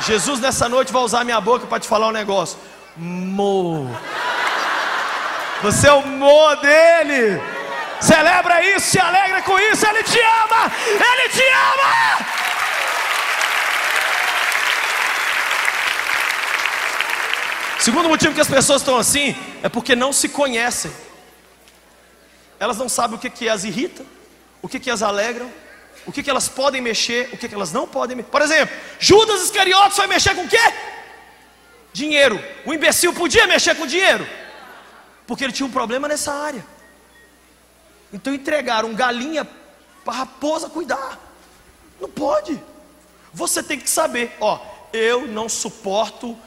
Jesus 0.00 0.40
nessa 0.40 0.68
noite 0.68 0.92
vai 0.92 1.02
usar 1.02 1.24
minha 1.24 1.40
boca 1.40 1.66
para 1.66 1.80
te 1.80 1.88
falar 1.88 2.08
um 2.08 2.12
negócio. 2.12 2.58
Mo. 2.96 3.88
Você 5.62 5.88
é 5.88 5.92
o 5.92 6.06
mo 6.06 6.54
dele. 6.56 7.40
Celebra 8.00 8.62
isso, 8.64 8.90
se 8.90 8.98
alegra 8.98 9.40
com 9.42 9.58
isso. 9.58 9.86
Ele 9.86 10.02
te 10.02 10.18
ama. 10.18 10.72
Ele 10.86 11.28
te 11.30 11.42
ama. 11.42 12.26
Segundo 17.78 18.08
motivo 18.08 18.34
que 18.34 18.40
as 18.40 18.48
pessoas 18.48 18.80
estão 18.80 18.96
assim 18.96 19.36
é 19.62 19.68
porque 19.68 19.94
não 19.94 20.12
se 20.12 20.28
conhecem. 20.28 20.90
Elas 22.58 22.78
não 22.78 22.88
sabem 22.88 23.16
o 23.16 23.20
que, 23.20 23.28
que 23.28 23.48
as 23.48 23.64
irrita, 23.64 24.04
o 24.62 24.68
que, 24.68 24.80
que 24.80 24.90
as 24.90 25.02
alegram, 25.02 25.50
o 26.06 26.12
que, 26.12 26.22
que 26.22 26.30
elas 26.30 26.48
podem 26.48 26.80
mexer, 26.80 27.30
o 27.32 27.36
que, 27.36 27.48
que 27.48 27.54
elas 27.54 27.72
não 27.72 27.86
podem 27.86 28.16
mexer. 28.16 28.30
Por 28.30 28.42
exemplo, 28.42 28.74
Judas 28.98 29.42
Iscariotes 29.42 29.96
foi 29.96 30.06
mexer 30.06 30.34
com 30.34 30.42
o 30.42 30.48
quê? 30.48 30.58
Dinheiro. 31.92 32.42
O 32.66 32.72
imbecil 32.72 33.12
podia 33.12 33.46
mexer 33.46 33.74
com 33.74 33.86
dinheiro, 33.86 34.26
porque 35.26 35.44
ele 35.44 35.52
tinha 35.52 35.66
um 35.66 35.70
problema 35.70 36.08
nessa 36.08 36.32
área. 36.32 36.64
Então 38.12 38.34
entregaram 38.34 38.94
galinha 38.94 39.44
para 40.04 40.14
a 40.14 40.16
raposa 40.18 40.68
cuidar. 40.68 41.18
Não 42.00 42.08
pode. 42.08 42.60
Você 43.32 43.62
tem 43.62 43.78
que 43.78 43.90
saber, 43.90 44.36
ó, 44.40 44.60
eu 44.92 45.26
não 45.26 45.48
suporto 45.48 46.38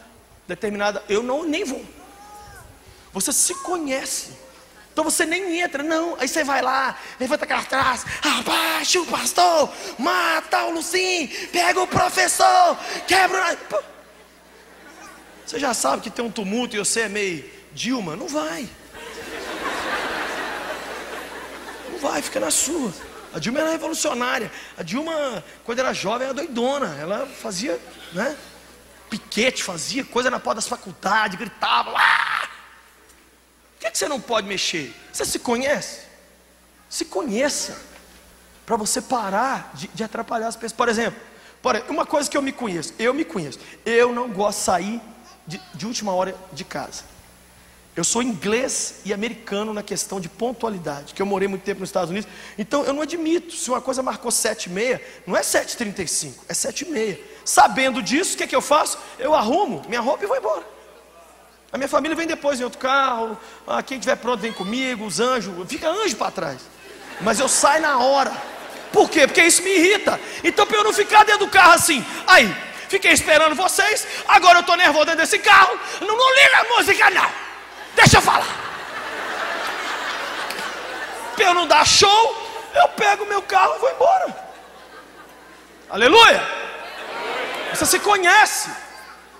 determinada, 0.48 1.04
eu 1.10 1.22
não 1.22 1.43
nem 1.43 1.65
vou. 1.65 1.84
Você 3.12 3.34
se 3.34 3.54
conhece. 3.56 4.32
Então 4.97 5.05
você 5.05 5.27
nem 5.27 5.62
entra, 5.62 5.83
não. 5.83 6.17
Aí 6.19 6.27
você 6.27 6.43
vai 6.43 6.60
lá, 6.60 6.97
levanta 7.19 7.45
cartaz, 7.45 8.03
abaixa 8.19 8.99
o 8.99 9.05
pastor, 9.05 9.71
mata 9.95 10.63
o 10.63 10.71
Lucim, 10.71 11.27
pega 11.51 11.79
o 11.79 11.86
professor, 11.86 12.75
quebra. 13.07 13.55
Você 15.45 15.60
já 15.60 15.71
sabe 15.75 16.01
que 16.01 16.10
tem 16.10 16.25
um 16.25 16.31
tumulto 16.31 16.75
e 16.75 16.79
você 16.79 17.01
é 17.01 17.10
meio 17.10 17.45
Dilma? 17.73 18.15
Não 18.15 18.27
vai. 18.27 18.67
Não 21.91 21.99
vai, 21.99 22.19
fica 22.23 22.39
na 22.39 22.49
sua. 22.49 22.91
A 23.36 23.38
Dilma 23.38 23.60
era 23.60 23.69
revolucionária. 23.69 24.51
A 24.75 24.81
Dilma, 24.81 25.43
quando 25.63 25.77
era 25.77 25.93
jovem, 25.93 26.25
era 26.25 26.33
doidona. 26.33 26.97
Ela 26.99 27.27
fazia, 27.27 27.79
né? 28.13 28.36
Piquete, 29.12 29.63
fazia 29.63 30.03
coisa 30.03 30.31
na 30.31 30.39
porta 30.39 30.55
das 30.55 30.67
faculdades, 30.67 31.38
gritava. 31.38 31.93
Ah! 31.95 32.37
Que, 33.88 33.91
que 33.91 33.97
você 33.97 34.08
não 34.08 34.19
pode 34.19 34.47
mexer? 34.47 34.93
Você 35.12 35.26
se 35.26 35.39
conhece? 35.39 36.02
Se 36.89 37.06
conheça. 37.06 37.78
Para 38.65 38.76
você 38.76 39.02
parar 39.02 39.71
de, 39.73 39.88
de, 39.88 40.04
atrapalhar 40.04 40.47
as 40.47 40.56
pessoas. 40.56 40.73
Por 40.73 40.89
exemplo, 40.89 41.19
uma 41.88 42.06
coisa 42.06 42.30
que 42.30 42.36
eu 42.36 42.41
me 42.41 42.52
conheço. 42.52 42.93
Eu 43.00 43.13
me 43.13 43.23
conheço. 43.23 43.60
Eu 43.86 44.12
não 44.12 44.30
gosto 44.30 44.60
de 44.60 44.65
sair 44.65 45.02
de, 45.45 45.62
de 45.73 45.86
última 45.86 46.13
hora 46.13 46.36
de 46.52 46.65
casa. 46.65 47.04
Eu 47.95 48.04
sou 48.04 48.21
inglês 48.21 49.02
e 49.06 49.13
americano 49.13 49.73
na 49.73 49.82
questão 49.82 50.19
de 50.19 50.30
pontualidade, 50.30 51.15
que 51.15 51.21
eu 51.21 51.26
morei 51.26 51.47
muito 51.47 51.63
tempo 51.63 51.80
nos 51.80 51.89
Estados 51.89 52.12
Unidos. 52.12 52.30
Então 52.56 52.84
eu 52.84 52.93
não 52.93 53.02
admito, 53.02 53.56
se 53.56 53.69
uma 53.71 53.82
coisa 53.82 54.04
marcou 54.04 54.30
7 54.30 54.65
e 54.65 54.69
meia, 54.69 55.02
não 55.26 55.36
é 55.36 55.41
7h35, 55.41 56.34
é 56.47 56.54
7 56.54 56.86
e 56.86 56.91
meia. 56.91 57.19
Sabendo 57.43 58.04
disso, 58.04 58.36
o 58.36 58.38
que, 58.38 58.43
é 58.43 58.47
que 58.47 58.56
eu 58.56 58.62
faço? 58.62 59.00
Eu 59.17 59.34
arrumo 59.34 59.82
minha 59.88 60.02
roupa 60.02 60.26
e 60.26 60.28
vou 60.28 60.38
embora. 60.38 60.76
A 61.77 61.79
minha 61.79 61.87
família 61.87 62.17
vem 62.17 62.25
depois 62.25 62.59
em 62.59 62.63
outro 62.63 62.79
carro. 62.79 63.37
Ah, 63.67 63.83
quem 63.83 63.99
estiver 63.99 64.15
pronto 64.15 64.41
vem 64.41 64.51
comigo, 64.51 65.05
os 65.05 65.19
anjos. 65.19 65.53
Fica 65.69 65.87
anjo 65.87 66.15
para 66.15 66.31
trás. 66.31 66.57
Mas 67.21 67.39
eu 67.39 67.47
saio 67.47 67.83
na 67.83 67.99
hora. 67.99 68.33
Por 68.91 69.07
quê? 69.07 69.27
Porque 69.27 69.43
isso 69.43 69.61
me 69.61 69.69
irrita. 69.69 70.19
Então, 70.43 70.65
para 70.65 70.77
eu 70.77 70.83
não 70.83 70.91
ficar 70.91 71.23
dentro 71.23 71.45
do 71.45 71.51
carro 71.51 71.73
assim, 71.73 72.03
aí, 72.25 72.51
fiquei 72.89 73.11
esperando 73.11 73.53
vocês. 73.53 74.07
Agora 74.27 74.57
eu 74.57 74.61
estou 74.61 74.75
nervoso 74.75 75.05
dentro 75.05 75.21
desse 75.21 75.37
carro. 75.37 75.79
Não, 76.01 76.17
não 76.17 76.35
liga 76.35 76.57
a 76.61 76.77
música, 76.77 77.11
não. 77.11 77.29
Deixa 77.95 78.17
eu 78.17 78.21
falar. 78.23 78.47
Para 81.35 81.45
eu 81.45 81.53
não 81.53 81.67
dar 81.67 81.85
show, 81.85 82.49
eu 82.73 82.87
pego 82.89 83.23
meu 83.27 83.43
carro 83.43 83.75
e 83.75 83.79
vou 83.81 83.91
embora. 83.91 84.47
Aleluia. 85.91 86.41
Você 87.69 87.85
se 87.85 87.99
conhece. 87.99 88.71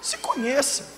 Se 0.04 0.20
conheça. 0.20 0.97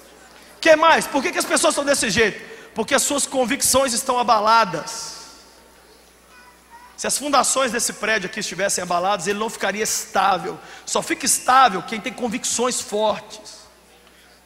Que 0.59 0.75
mais? 0.75 1.07
Por 1.07 1.21
que, 1.21 1.31
que 1.31 1.37
as 1.37 1.45
pessoas 1.45 1.73
estão 1.73 1.85
desse 1.85 2.09
jeito? 2.09 2.39
Porque 2.73 2.93
as 2.93 3.03
suas 3.03 3.25
convicções 3.25 3.93
estão 3.93 4.19
abaladas. 4.19 5.19
Se 6.97 7.07
as 7.07 7.17
fundações 7.17 7.71
desse 7.71 7.93
prédio 7.93 8.29
aqui 8.29 8.41
estivessem 8.41 8.81
abaladas, 8.81 9.25
ele 9.27 9.39
não 9.39 9.49
ficaria 9.49 9.83
estável. 9.83 10.59
Só 10.85 11.01
fica 11.01 11.25
estável 11.25 11.81
quem 11.81 12.01
tem 12.01 12.11
convicções 12.11 12.81
fortes. 12.81 13.59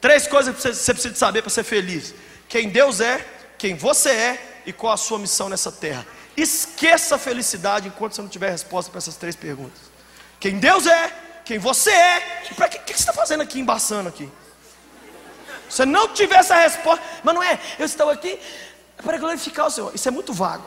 Três 0.00 0.28
coisas 0.28 0.54
que 0.54 0.62
você 0.62 0.94
precisa 0.94 1.14
saber 1.16 1.42
para 1.42 1.50
ser 1.50 1.64
feliz: 1.64 2.14
quem 2.48 2.68
Deus 2.68 3.00
é, 3.00 3.26
quem 3.58 3.74
você 3.74 4.10
é 4.10 4.62
e 4.66 4.72
qual 4.72 4.92
a 4.92 4.96
sua 4.96 5.18
missão 5.18 5.48
nessa 5.48 5.72
terra. 5.72 6.06
Esqueça 6.36 7.16
a 7.16 7.18
felicidade 7.18 7.88
enquanto 7.88 8.14
você 8.14 8.22
não 8.22 8.28
tiver 8.28 8.50
resposta 8.50 8.90
para 8.90 8.98
essas 8.98 9.16
três 9.16 9.34
perguntas. 9.34 9.80
Quem 10.38 10.58
Deus 10.58 10.86
é, 10.86 11.12
quem 11.44 11.58
você 11.58 11.90
é, 11.90 12.44
e 12.50 12.54
para 12.54 12.68
que, 12.68 12.78
que 12.78 12.92
você 12.92 13.00
está 13.00 13.12
fazendo 13.12 13.42
aqui 13.42 13.58
embaçando 13.58 14.08
aqui? 14.08 14.30
Se 15.68 15.76
você 15.76 15.86
não 15.86 16.08
tiver 16.08 16.36
essa 16.36 16.54
resposta, 16.56 17.04
mas 17.22 17.34
não 17.34 17.42
é, 17.42 17.58
eu 17.78 17.86
estou 17.86 18.10
aqui 18.10 18.38
para 19.02 19.18
glorificar 19.18 19.66
o 19.66 19.70
Senhor. 19.70 19.94
Isso 19.94 20.08
é 20.08 20.10
muito 20.10 20.32
vago. 20.32 20.64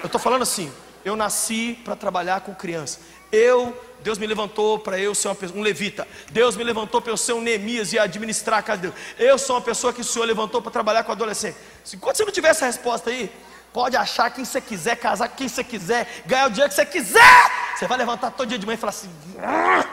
Eu 0.00 0.06
estou 0.06 0.20
falando 0.20 0.42
assim, 0.42 0.72
eu 1.04 1.16
nasci 1.16 1.78
para 1.84 1.94
trabalhar 1.94 2.40
com 2.40 2.54
criança. 2.54 2.98
Eu, 3.32 3.78
Deus 4.02 4.18
me 4.18 4.26
levantou 4.26 4.78
para 4.78 4.98
eu 4.98 5.14
ser 5.14 5.28
uma, 5.28 5.36
um 5.54 5.62
levita. 5.62 6.06
Deus 6.30 6.56
me 6.56 6.64
levantou 6.64 7.00
para 7.00 7.12
eu 7.12 7.16
ser 7.16 7.32
um 7.32 7.40
Neemias 7.40 7.92
e 7.92 7.98
administrar 7.98 8.58
a 8.58 8.62
casa 8.62 8.80
de 8.80 8.88
Deus. 8.88 9.00
Eu 9.18 9.38
sou 9.38 9.56
uma 9.56 9.62
pessoa 9.62 9.92
que 9.92 10.00
o 10.00 10.04
Senhor 10.04 10.24
levantou 10.24 10.60
para 10.60 10.70
trabalhar 10.70 11.04
com 11.04 11.12
adolescente. 11.12 11.56
Enquanto 11.94 12.16
você 12.16 12.24
não 12.24 12.32
tiver 12.32 12.48
essa 12.48 12.66
resposta 12.66 13.10
aí, 13.10 13.30
pode 13.72 13.96
achar 13.96 14.30
quem 14.30 14.44
você 14.44 14.60
quiser, 14.60 14.96
casar 14.96 15.28
com 15.28 15.36
quem 15.36 15.48
você 15.48 15.62
quiser, 15.62 16.22
ganhar 16.26 16.46
o 16.46 16.50
dinheiro 16.50 16.68
que 16.68 16.74
você 16.74 16.86
quiser. 16.86 17.76
Você 17.76 17.86
vai 17.86 17.98
levantar 17.98 18.32
todo 18.32 18.48
dia 18.48 18.58
de 18.58 18.66
manhã 18.66 18.74
e 18.74 18.80
falar 18.80 18.90
assim: 18.90 19.10
ah, 19.38 19.86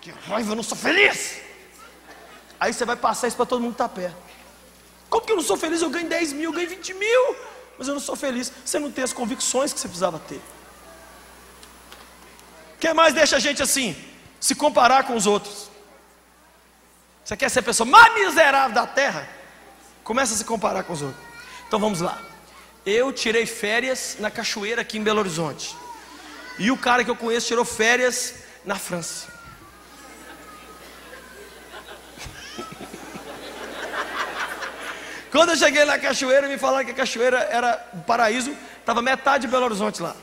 que 0.00 0.12
raiva, 0.28 0.52
eu 0.52 0.56
não 0.56 0.62
sou 0.62 0.76
feliz. 0.76 1.51
Aí 2.62 2.72
você 2.72 2.84
vai 2.84 2.96
passar 2.96 3.26
isso 3.28 3.36
para 3.36 3.46
todo 3.46 3.60
mundo 3.60 3.74
que 3.74 3.82
está 3.82 3.88
perto. 3.88 4.16
Como 5.10 5.24
que 5.26 5.32
eu 5.32 5.36
não 5.36 5.42
sou 5.42 5.56
feliz? 5.56 5.82
Eu 5.82 5.90
ganho 5.90 6.08
10 6.08 6.32
mil, 6.32 6.50
eu 6.50 6.52
ganho 6.52 6.68
20 6.68 6.94
mil, 6.94 7.36
mas 7.76 7.88
eu 7.88 7.94
não 7.94 8.00
sou 8.00 8.16
feliz. 8.16 8.52
Você 8.64 8.78
não 8.78 8.90
tem 8.90 9.04
as 9.04 9.12
convicções 9.12 9.72
que 9.72 9.80
você 9.80 9.88
precisava 9.88 10.18
ter 10.20 10.40
que 12.82 12.92
mais 12.92 13.14
deixa 13.14 13.36
a 13.36 13.38
gente 13.38 13.62
assim? 13.62 13.94
Se 14.40 14.56
comparar 14.56 15.04
com 15.04 15.14
os 15.14 15.24
outros. 15.24 15.70
Você 17.24 17.36
quer 17.36 17.48
ser 17.48 17.60
a 17.60 17.62
pessoa 17.62 17.88
mais 17.88 18.12
miserável 18.12 18.74
da 18.74 18.84
terra? 18.84 19.28
Começa 20.02 20.34
a 20.34 20.36
se 20.36 20.44
comparar 20.44 20.82
com 20.82 20.92
os 20.92 21.00
outros. 21.00 21.24
Então 21.68 21.78
vamos 21.78 22.00
lá. 22.00 22.20
Eu 22.84 23.12
tirei 23.12 23.46
férias 23.46 24.16
na 24.18 24.32
cachoeira 24.32 24.82
aqui 24.82 24.98
em 24.98 25.02
Belo 25.04 25.20
Horizonte. 25.20 25.76
E 26.58 26.72
o 26.72 26.76
cara 26.76 27.04
que 27.04 27.10
eu 27.10 27.14
conheço 27.14 27.46
tirou 27.46 27.64
férias 27.64 28.34
na 28.64 28.74
França. 28.74 29.31
Quando 35.32 35.48
eu 35.48 35.56
cheguei 35.56 35.86
na 35.86 35.98
cachoeira, 35.98 36.46
me 36.46 36.58
falaram 36.58 36.84
que 36.84 36.90
a 36.90 36.94
cachoeira 36.94 37.38
era 37.50 37.82
um 37.94 38.00
paraíso, 38.00 38.54
estava 38.78 39.00
metade 39.00 39.46
de 39.46 39.50
Belo 39.50 39.64
Horizonte 39.64 40.02
lá. 40.02 40.14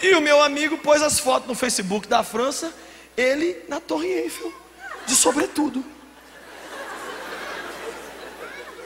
E 0.00 0.14
o 0.14 0.20
meu 0.20 0.40
amigo 0.40 0.78
pôs 0.78 1.02
as 1.02 1.18
fotos 1.18 1.48
no 1.48 1.56
Facebook 1.56 2.06
da 2.06 2.22
França, 2.22 2.72
ele 3.16 3.64
na 3.68 3.80
Torre 3.80 4.06
Eiffel, 4.06 4.54
de 5.04 5.16
sobretudo. 5.16 5.84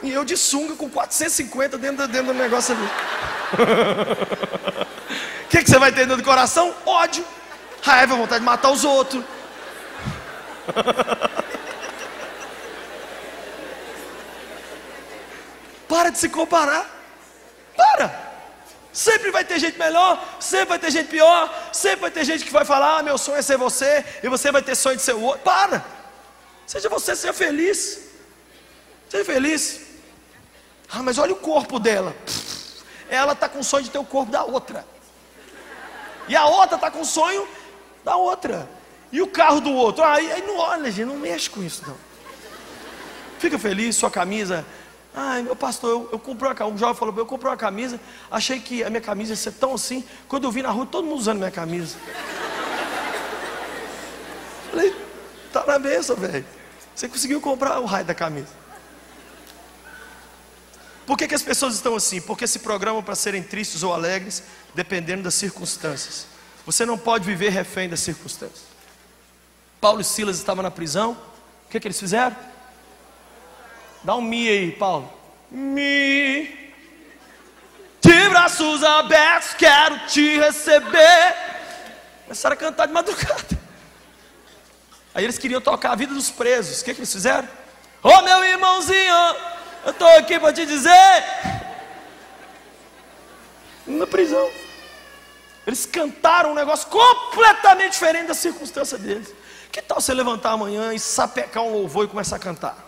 E 0.01 0.11
eu 0.11 0.25
de 0.25 0.35
sunga 0.35 0.75
com 0.75 0.89
450 0.89 1.77
dentro, 1.77 2.07
dentro 2.07 2.33
do 2.33 2.39
negócio 2.39 2.75
ali. 2.75 2.89
O 5.45 5.49
que, 5.49 5.63
que 5.63 5.69
você 5.69 5.77
vai 5.77 5.91
ter 5.91 6.07
dentro 6.07 6.17
do 6.17 6.23
coração? 6.23 6.73
Ódio, 6.83 7.23
raiva, 7.83 8.15
vontade 8.15 8.39
de 8.39 8.45
matar 8.45 8.71
os 8.71 8.83
outros. 8.83 9.23
Para 15.87 16.09
de 16.09 16.17
se 16.17 16.29
comparar. 16.29 16.89
Para. 17.75 18.27
Sempre 18.91 19.29
vai 19.29 19.45
ter 19.45 19.59
gente 19.59 19.77
melhor, 19.77 20.23
sempre 20.39 20.69
vai 20.69 20.79
ter 20.79 20.89
gente 20.89 21.07
pior, 21.07 21.69
sempre 21.71 22.01
vai 22.01 22.11
ter 22.11 22.25
gente 22.25 22.43
que 22.43 22.51
vai 22.51 22.65
falar: 22.65 22.97
ah, 22.97 23.03
meu 23.03 23.17
sonho 23.17 23.37
é 23.37 23.41
ser 23.43 23.57
você, 23.57 24.03
e 24.23 24.27
você 24.27 24.51
vai 24.51 24.61
ter 24.61 24.75
sonho 24.75 24.95
de 24.95 25.03
ser 25.03 25.13
o 25.13 25.21
outro. 25.21 25.41
Para! 25.41 25.85
Seja 26.65 26.89
você, 26.89 27.15
seja 27.15 27.31
feliz. 27.31 28.09
Seja 29.07 29.23
feliz. 29.23 29.81
Ah, 30.89 31.03
mas 31.03 31.17
olha 31.17 31.33
o 31.33 31.37
corpo 31.37 31.79
dela. 31.79 32.15
Ela 33.09 33.33
está 33.33 33.47
com 33.47 33.61
sonho 33.61 33.83
de 33.83 33.91
ter 33.91 33.99
o 33.99 34.03
corpo 34.03 34.31
da 34.31 34.43
outra. 34.43 34.85
E 36.27 36.35
a 36.35 36.45
outra 36.45 36.75
está 36.75 36.91
com 36.91 37.05
sonho 37.05 37.47
da 38.03 38.15
outra. 38.15 38.67
E 39.11 39.21
o 39.21 39.27
carro 39.27 39.61
do 39.61 39.71
outro. 39.71 40.03
Aí, 40.03 40.31
aí 40.31 40.41
não 40.41 40.57
olha, 40.57 40.91
gente, 40.91 41.05
não 41.05 41.17
mexe 41.17 41.49
com 41.49 41.63
isso 41.63 41.83
não. 41.87 41.95
Fica 43.39 43.59
feliz, 43.59 43.95
sua 43.95 44.09
camisa 44.09 44.65
Ai, 45.19 45.41
meu 45.41 45.55
pastor, 45.55 45.89
eu, 45.89 46.09
eu 46.11 46.19
comprei 46.19 46.51
uma. 46.51 46.65
Um 46.67 46.77
jovem 46.77 46.93
falou: 46.93 47.11
Eu 47.17 47.25
comprei 47.25 47.49
uma 47.49 47.57
camisa, 47.57 47.99
achei 48.29 48.59
que 48.59 48.83
a 48.83 48.89
minha 48.91 49.01
camisa 49.01 49.31
ia 49.31 49.35
ser 49.35 49.53
tão 49.53 49.73
assim. 49.73 50.03
Quando 50.27 50.43
eu 50.43 50.51
vi 50.51 50.61
na 50.61 50.69
rua, 50.69 50.85
todo 50.85 51.05
mundo 51.05 51.17
usando 51.17 51.39
minha 51.39 51.49
camisa. 51.49 51.97
Falei: 54.69 54.95
Tá 55.51 55.65
na 55.65 55.79
benção, 55.79 56.15
velho. 56.15 56.45
Você 56.93 57.09
conseguiu 57.09 57.41
comprar 57.41 57.79
o 57.79 57.85
raio 57.85 58.05
da 58.05 58.13
camisa. 58.13 58.49
Por 61.07 61.17
que, 61.17 61.27
que 61.27 61.33
as 61.33 61.41
pessoas 61.41 61.73
estão 61.73 61.95
assim? 61.95 62.21
Porque 62.21 62.45
se 62.45 62.59
programam 62.59 63.01
para 63.01 63.15
serem 63.15 63.41
tristes 63.41 63.81
ou 63.81 63.95
alegres, 63.95 64.43
dependendo 64.75 65.23
das 65.23 65.33
circunstâncias. 65.33 66.27
Você 66.63 66.85
não 66.85 66.95
pode 66.95 67.25
viver 67.25 67.49
refém 67.49 67.89
das 67.89 68.01
circunstâncias. 68.01 68.65
Paulo 69.81 69.99
e 69.99 70.03
Silas 70.03 70.37
estavam 70.37 70.61
na 70.61 70.69
prisão. 70.69 71.13
O 71.65 71.71
que, 71.71 71.79
que 71.79 71.87
eles 71.87 71.99
fizeram? 71.99 72.35
Dá 74.03 74.15
um 74.15 74.21
mi 74.21 74.47
aí, 74.47 74.71
Paulo. 74.71 75.11
Mi. 75.49 76.67
De 78.01 78.29
braços 78.29 78.83
abertos, 78.83 79.53
quero 79.55 79.99
te 80.07 80.37
receber. 80.37 81.35
Começaram 82.23 82.53
a 82.53 82.57
cantar 82.57 82.85
de 82.87 82.93
madrugada. 82.93 83.57
Aí 85.13 85.23
eles 85.23 85.37
queriam 85.37 85.59
tocar 85.59 85.91
a 85.91 85.95
vida 85.95 86.13
dos 86.13 86.29
presos. 86.29 86.81
O 86.81 86.85
que, 86.85 86.93
que 86.93 86.99
eles 86.99 87.11
fizeram? 87.11 87.47
Ô 88.03 88.09
oh, 88.09 88.21
meu 88.21 88.43
irmãozinho, 88.45 89.15
eu 89.83 89.91
estou 89.91 90.07
aqui 90.17 90.39
para 90.39 90.53
te 90.53 90.65
dizer. 90.65 91.23
Na 93.87 94.05
prisão. 94.05 94.49
Eles 95.65 95.85
cantaram 95.85 96.51
um 96.51 96.55
negócio 96.55 96.87
completamente 96.87 97.93
diferente 97.93 98.27
da 98.27 98.33
circunstância 98.33 98.97
deles. 98.97 99.33
Que 99.71 99.81
tal 99.81 99.99
você 99.99 100.13
levantar 100.13 100.51
amanhã 100.51 100.93
e 100.93 100.99
sapecar 100.99 101.63
um 101.63 101.73
louvor 101.73 102.05
e 102.05 102.07
começar 102.07 102.37
a 102.37 102.39
cantar? 102.39 102.86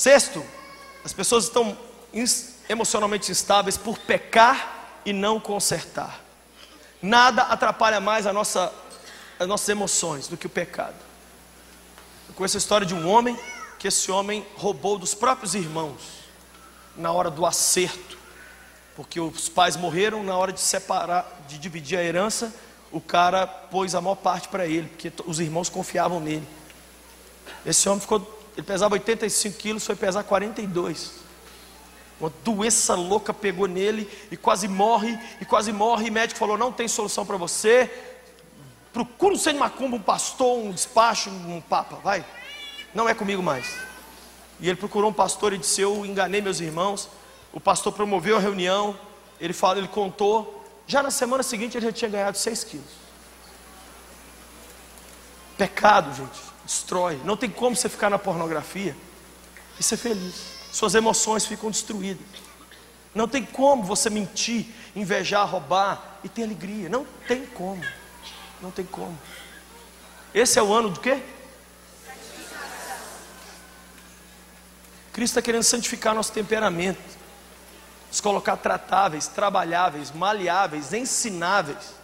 Sexto, 0.00 0.42
as 1.04 1.12
pessoas 1.12 1.44
estão 1.44 1.76
emocionalmente 2.70 3.30
instáveis 3.30 3.76
por 3.76 3.98
pecar 3.98 5.02
e 5.04 5.12
não 5.12 5.38
consertar. 5.38 6.24
Nada 7.02 7.42
atrapalha 7.42 8.00
mais 8.00 8.26
a 8.26 8.32
nossa, 8.32 8.72
as 9.38 9.46
nossas 9.46 9.68
emoções 9.68 10.26
do 10.26 10.38
que 10.38 10.46
o 10.46 10.48
pecado. 10.48 10.96
Eu 12.26 12.34
conheço 12.34 12.56
a 12.56 12.60
história 12.60 12.86
de 12.86 12.94
um 12.94 13.06
homem 13.06 13.38
que 13.78 13.88
esse 13.88 14.10
homem 14.10 14.46
roubou 14.56 14.96
dos 14.96 15.12
próprios 15.12 15.54
irmãos 15.54 16.00
na 16.96 17.12
hora 17.12 17.30
do 17.30 17.44
acerto, 17.44 18.16
porque 18.96 19.20
os 19.20 19.50
pais 19.50 19.76
morreram 19.76 20.24
na 20.24 20.34
hora 20.34 20.50
de 20.50 20.60
separar, 20.60 21.42
de 21.46 21.58
dividir 21.58 21.98
a 21.98 22.02
herança, 22.02 22.54
o 22.90 23.02
cara 23.02 23.46
pôs 23.46 23.94
a 23.94 24.00
maior 24.00 24.16
parte 24.16 24.48
para 24.48 24.66
ele, 24.66 24.88
porque 24.88 25.12
os 25.26 25.38
irmãos 25.40 25.68
confiavam 25.68 26.20
nele. 26.20 26.48
Esse 27.66 27.86
homem 27.86 28.00
ficou 28.00 28.39
ele 28.60 28.66
pesava 28.66 28.94
85 28.94 29.56
quilos, 29.56 29.86
foi 29.86 29.96
pesar 29.96 30.22
42. 30.22 31.12
Uma 32.20 32.30
doença 32.44 32.94
louca 32.94 33.32
pegou 33.32 33.66
nele 33.66 34.06
e 34.30 34.36
quase 34.36 34.68
morre, 34.68 35.18
e 35.40 35.46
quase 35.46 35.72
morre. 35.72 36.06
E 36.06 36.10
o 36.10 36.12
médico 36.12 36.38
falou: 36.38 36.58
não 36.58 36.70
tem 36.70 36.86
solução 36.86 37.24
para 37.24 37.38
você. 37.38 37.90
Procura 38.92 39.34
um 39.34 39.38
sem 39.38 39.54
macumba, 39.54 39.96
um 39.96 40.02
pastor, 40.02 40.58
um 40.58 40.72
despacho, 40.72 41.30
um 41.30 41.62
papa, 41.62 41.96
vai. 41.96 42.24
Não 42.94 43.08
é 43.08 43.14
comigo 43.14 43.42
mais. 43.42 43.78
E 44.60 44.68
ele 44.68 44.76
procurou 44.76 45.08
um 45.08 45.14
pastor 45.14 45.54
e 45.54 45.58
disse: 45.58 45.80
Eu 45.80 46.04
enganei 46.04 46.42
meus 46.42 46.60
irmãos. 46.60 47.08
O 47.54 47.60
pastor 47.60 47.94
promoveu 47.94 48.36
a 48.36 48.40
reunião. 48.40 48.94
Ele 49.40 49.54
falou, 49.54 49.78
ele 49.78 49.88
contou. 49.88 50.62
Já 50.86 51.02
na 51.02 51.10
semana 51.10 51.42
seguinte 51.42 51.78
ele 51.78 51.86
já 51.86 51.92
tinha 51.92 52.10
ganhado 52.10 52.36
6 52.36 52.64
quilos. 52.64 52.90
Pecado, 55.56 56.14
gente 56.14 56.49
destrói. 56.70 57.20
Não 57.24 57.36
tem 57.36 57.50
como 57.50 57.74
você 57.74 57.88
ficar 57.88 58.08
na 58.08 58.18
pornografia 58.18 58.96
e 59.78 59.82
ser 59.82 59.96
feliz. 59.96 60.60
Suas 60.70 60.94
emoções 60.94 61.44
ficam 61.44 61.68
destruídas. 61.68 62.24
Não 63.12 63.26
tem 63.26 63.44
como 63.44 63.82
você 63.82 64.08
mentir, 64.08 64.66
invejar, 64.94 65.50
roubar 65.50 66.20
e 66.22 66.28
ter 66.28 66.44
alegria. 66.44 66.88
Não 66.88 67.04
tem 67.26 67.44
como. 67.44 67.84
Não 68.62 68.70
tem 68.70 68.84
como. 68.84 69.18
Esse 70.32 70.60
é 70.60 70.62
o 70.62 70.72
ano 70.72 70.90
do 70.90 71.00
quê? 71.00 71.20
Cristo 75.12 75.32
está 75.32 75.42
querendo 75.42 75.64
santificar 75.64 76.14
nosso 76.14 76.30
temperamento, 76.30 77.02
nos 78.08 78.20
colocar 78.20 78.56
tratáveis, 78.56 79.26
trabalháveis, 79.26 80.12
maleáveis, 80.12 80.92
ensináveis. 80.92 81.94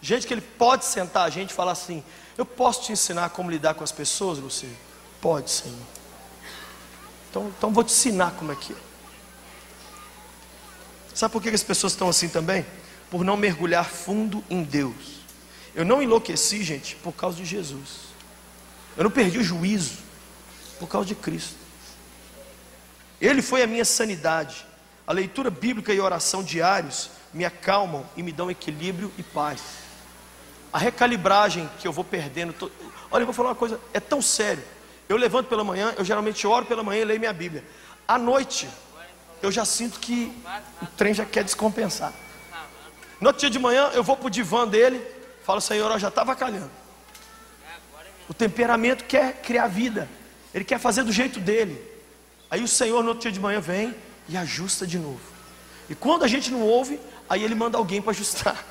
Gente 0.00 0.28
que 0.28 0.32
ele 0.32 0.40
pode 0.40 0.84
sentar 0.84 1.26
a 1.26 1.30
gente 1.30 1.50
e 1.50 1.54
falar 1.54 1.72
assim: 1.72 2.04
eu 2.40 2.46
posso 2.46 2.84
te 2.84 2.92
ensinar 2.92 3.28
como 3.30 3.50
lidar 3.50 3.74
com 3.74 3.84
as 3.84 3.92
pessoas, 3.92 4.38
Luciano? 4.38 4.74
Pode, 5.20 5.50
Senhor. 5.50 5.76
Então, 7.28 7.52
então 7.56 7.70
vou 7.70 7.84
te 7.84 7.92
ensinar 7.92 8.30
como 8.32 8.50
é 8.50 8.56
que 8.56 8.72
é. 8.72 8.76
Sabe 11.14 11.32
por 11.32 11.42
que 11.42 11.50
as 11.50 11.62
pessoas 11.62 11.92
estão 11.92 12.08
assim 12.08 12.30
também? 12.30 12.64
Por 13.10 13.24
não 13.24 13.36
mergulhar 13.36 13.84
fundo 13.84 14.42
em 14.48 14.62
Deus. 14.62 15.20
Eu 15.74 15.84
não 15.84 16.02
enlouqueci, 16.02 16.64
gente, 16.64 16.96
por 16.96 17.12
causa 17.12 17.36
de 17.36 17.44
Jesus. 17.44 18.10
Eu 18.96 19.04
não 19.04 19.10
perdi 19.10 19.38
o 19.38 19.44
juízo 19.44 19.98
por 20.78 20.88
causa 20.88 21.06
de 21.06 21.14
Cristo. 21.14 21.56
Ele 23.20 23.42
foi 23.42 23.62
a 23.62 23.66
minha 23.66 23.84
sanidade. 23.84 24.64
A 25.06 25.12
leitura 25.12 25.50
bíblica 25.50 25.92
e 25.92 26.00
oração 26.00 26.42
diários 26.42 27.10
me 27.34 27.44
acalmam 27.44 28.06
e 28.16 28.22
me 28.22 28.32
dão 28.32 28.50
equilíbrio 28.50 29.12
e 29.18 29.22
paz. 29.22 29.60
A 30.72 30.78
recalibragem 30.78 31.68
que 31.78 31.86
eu 31.86 31.92
vou 31.92 32.04
perdendo. 32.04 32.52
To... 32.52 32.70
Olha, 33.10 33.22
eu 33.22 33.26
vou 33.26 33.34
falar 33.34 33.50
uma 33.50 33.54
coisa, 33.54 33.80
é 33.92 34.00
tão 34.00 34.22
sério. 34.22 34.62
Eu 35.08 35.16
levanto 35.16 35.48
pela 35.48 35.64
manhã, 35.64 35.92
eu 35.98 36.04
geralmente 36.04 36.46
oro 36.46 36.66
pela 36.66 36.82
manhã 36.82 37.02
e 37.02 37.04
leio 37.04 37.18
minha 37.18 37.32
Bíblia. 37.32 37.64
À 38.06 38.16
noite, 38.16 38.68
eu 39.42 39.50
já 39.50 39.64
sinto 39.64 39.98
que 39.98 40.32
o 40.80 40.86
trem 40.86 41.12
já 41.12 41.24
quer 41.24 41.42
descompensar. 41.42 42.12
No 43.20 43.28
outro 43.28 43.40
dia 43.40 43.50
de 43.50 43.58
manhã, 43.58 43.90
eu 43.92 44.02
vou 44.02 44.16
para 44.16 44.28
o 44.28 44.30
divã 44.30 44.66
dele, 44.66 45.04
falo, 45.44 45.60
Senhor, 45.60 45.90
eu 45.90 45.98
já 45.98 46.08
estava 46.08 46.34
calhando. 46.36 46.70
O 48.28 48.34
temperamento 48.34 49.04
quer 49.04 49.42
criar 49.42 49.66
vida, 49.66 50.08
ele 50.54 50.64
quer 50.64 50.78
fazer 50.78 51.02
do 51.02 51.12
jeito 51.12 51.40
dele. 51.40 51.84
Aí 52.50 52.62
o 52.62 52.68
Senhor, 52.68 53.02
no 53.02 53.08
outro 53.08 53.22
dia 53.22 53.32
de 53.32 53.40
manhã, 53.40 53.60
vem 53.60 53.94
e 54.28 54.36
ajusta 54.36 54.86
de 54.86 54.98
novo. 54.98 55.20
E 55.88 55.94
quando 55.94 56.22
a 56.24 56.28
gente 56.28 56.50
não 56.50 56.62
ouve, 56.62 57.00
aí 57.28 57.42
ele 57.42 57.54
manda 57.54 57.76
alguém 57.76 58.00
para 58.00 58.12
ajustar. 58.12 58.64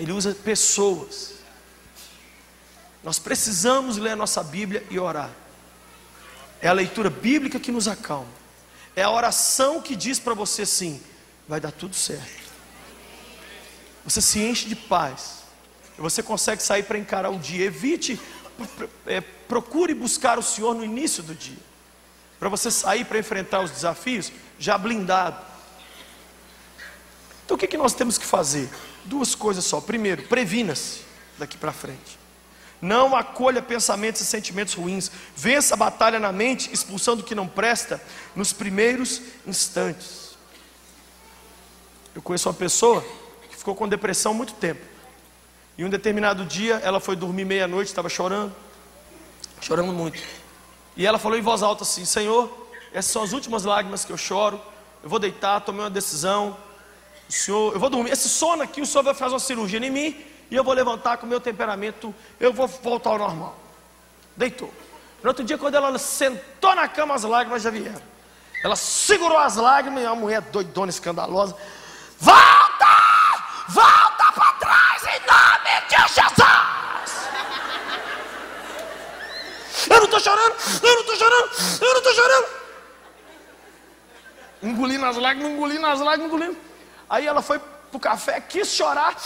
Ele 0.00 0.12
usa 0.12 0.34
pessoas. 0.34 1.34
Nós 3.04 3.18
precisamos 3.18 3.98
ler 3.98 4.12
a 4.12 4.16
nossa 4.16 4.42
Bíblia 4.42 4.82
e 4.88 4.98
orar. 4.98 5.30
É 6.62 6.68
a 6.68 6.72
leitura 6.72 7.10
bíblica 7.10 7.60
que 7.60 7.70
nos 7.70 7.86
acalma. 7.86 8.32
É 8.96 9.02
a 9.02 9.10
oração 9.10 9.82
que 9.82 9.94
diz 9.94 10.18
para 10.18 10.32
você 10.32 10.62
assim: 10.62 11.02
vai 11.46 11.60
dar 11.60 11.70
tudo 11.70 11.94
certo. 11.94 12.40
Você 14.02 14.22
se 14.22 14.40
enche 14.40 14.68
de 14.70 14.74
paz. 14.74 15.40
Você 15.98 16.22
consegue 16.22 16.62
sair 16.62 16.84
para 16.84 16.96
encarar 16.98 17.28
o 17.28 17.38
dia. 17.38 17.66
Evite, 17.66 18.18
é, 19.06 19.20
procure 19.20 19.92
buscar 19.92 20.38
o 20.38 20.42
Senhor 20.42 20.74
no 20.74 20.82
início 20.82 21.22
do 21.22 21.34
dia. 21.34 21.58
Para 22.38 22.48
você 22.48 22.70
sair 22.70 23.04
para 23.04 23.18
enfrentar 23.18 23.60
os 23.60 23.70
desafios 23.70 24.32
já 24.58 24.78
blindado. 24.78 25.44
Então 27.44 27.54
o 27.54 27.60
que, 27.60 27.66
que 27.66 27.76
nós 27.76 27.92
temos 27.92 28.16
que 28.16 28.24
fazer? 28.24 28.70
Duas 29.10 29.34
coisas 29.34 29.64
só. 29.64 29.80
Primeiro, 29.80 30.22
previna-se 30.22 31.00
daqui 31.36 31.58
para 31.58 31.72
frente. 31.72 32.16
Não 32.80 33.16
acolha 33.16 33.60
pensamentos 33.60 34.20
e 34.20 34.24
sentimentos 34.24 34.74
ruins. 34.74 35.10
Vença 35.36 35.74
a 35.74 35.76
batalha 35.76 36.20
na 36.20 36.30
mente, 36.30 36.72
expulsando 36.72 37.22
o 37.22 37.24
que 37.24 37.34
não 37.34 37.48
presta 37.48 38.00
nos 38.36 38.52
primeiros 38.52 39.20
instantes. 39.44 40.38
Eu 42.14 42.22
conheço 42.22 42.48
uma 42.48 42.54
pessoa 42.54 43.04
que 43.50 43.56
ficou 43.56 43.74
com 43.74 43.88
depressão 43.88 44.32
muito 44.32 44.52
tempo. 44.52 44.86
E 45.76 45.84
um 45.84 45.90
determinado 45.90 46.44
dia 46.44 46.74
ela 46.76 47.00
foi 47.00 47.16
dormir 47.16 47.44
meia-noite, 47.44 47.88
estava 47.88 48.08
chorando, 48.08 48.54
chorando 49.60 49.92
muito. 49.92 50.22
E 50.96 51.04
ela 51.04 51.18
falou 51.18 51.36
em 51.36 51.42
voz 51.42 51.64
alta 51.64 51.82
assim: 51.82 52.04
Senhor, 52.04 52.48
essas 52.92 53.10
são 53.10 53.24
as 53.24 53.32
últimas 53.32 53.64
lágrimas 53.64 54.04
que 54.04 54.12
eu 54.12 54.16
choro. 54.16 54.60
Eu 55.02 55.10
vou 55.10 55.18
deitar, 55.18 55.60
tomei 55.62 55.82
uma 55.82 55.90
decisão. 55.90 56.56
O 57.30 57.32
Senhor, 57.32 57.72
eu 57.72 57.78
vou 57.78 57.88
dormir. 57.88 58.10
Esse 58.10 58.28
sono 58.28 58.60
aqui, 58.60 58.80
o 58.80 58.86
Senhor 58.86 59.04
vai 59.04 59.14
fazer 59.14 59.34
uma 59.34 59.38
cirurgia 59.38 59.78
em 59.78 59.88
mim 59.88 60.26
e 60.50 60.56
eu 60.56 60.64
vou 60.64 60.74
levantar 60.74 61.16
com 61.16 61.26
o 61.26 61.28
meu 61.28 61.40
temperamento, 61.40 62.12
eu 62.40 62.52
vou 62.52 62.66
voltar 62.66 63.10
ao 63.10 63.18
normal. 63.18 63.56
Deitou. 64.36 64.72
No 65.22 65.28
outro 65.28 65.44
dia, 65.44 65.56
quando 65.56 65.76
ela 65.76 65.96
sentou 65.96 66.74
na 66.74 66.88
cama, 66.88 67.14
as 67.14 67.22
lágrimas 67.22 67.62
já 67.62 67.70
vieram. 67.70 68.02
Ela 68.64 68.74
segurou 68.74 69.38
as 69.38 69.54
lágrimas 69.54 70.02
e 70.02 70.06
a 70.06 70.14
mulher 70.14 70.40
doidona, 70.40 70.90
escandalosa. 70.90 71.56
Volta! 72.18 72.86
Volta 73.68 74.32
para 74.34 74.52
trás 74.54 75.02
em 75.04 75.20
nome 75.30 75.86
de 75.88 76.14
Jesus! 76.14 76.50
Eu 79.88 79.98
não 79.98 80.04
estou 80.04 80.18
chorando, 80.18 80.56
eu 80.82 80.94
não 80.94 81.00
estou 81.02 81.16
chorando, 81.16 81.50
eu 81.80 81.90
não 81.90 81.98
estou 81.98 82.14
chorando. 82.14 82.46
Engolindo 84.64 85.06
as 85.06 85.16
lágrimas, 85.16 85.52
engolindo 85.52 85.86
as 85.86 86.00
lágrimas, 86.00 86.26
engolindo. 86.26 86.69
Aí 87.10 87.26
ela 87.26 87.42
foi 87.42 87.58
para 87.58 87.96
o 87.96 87.98
café, 87.98 88.40
quis 88.40 88.68
chorar. 88.68 89.16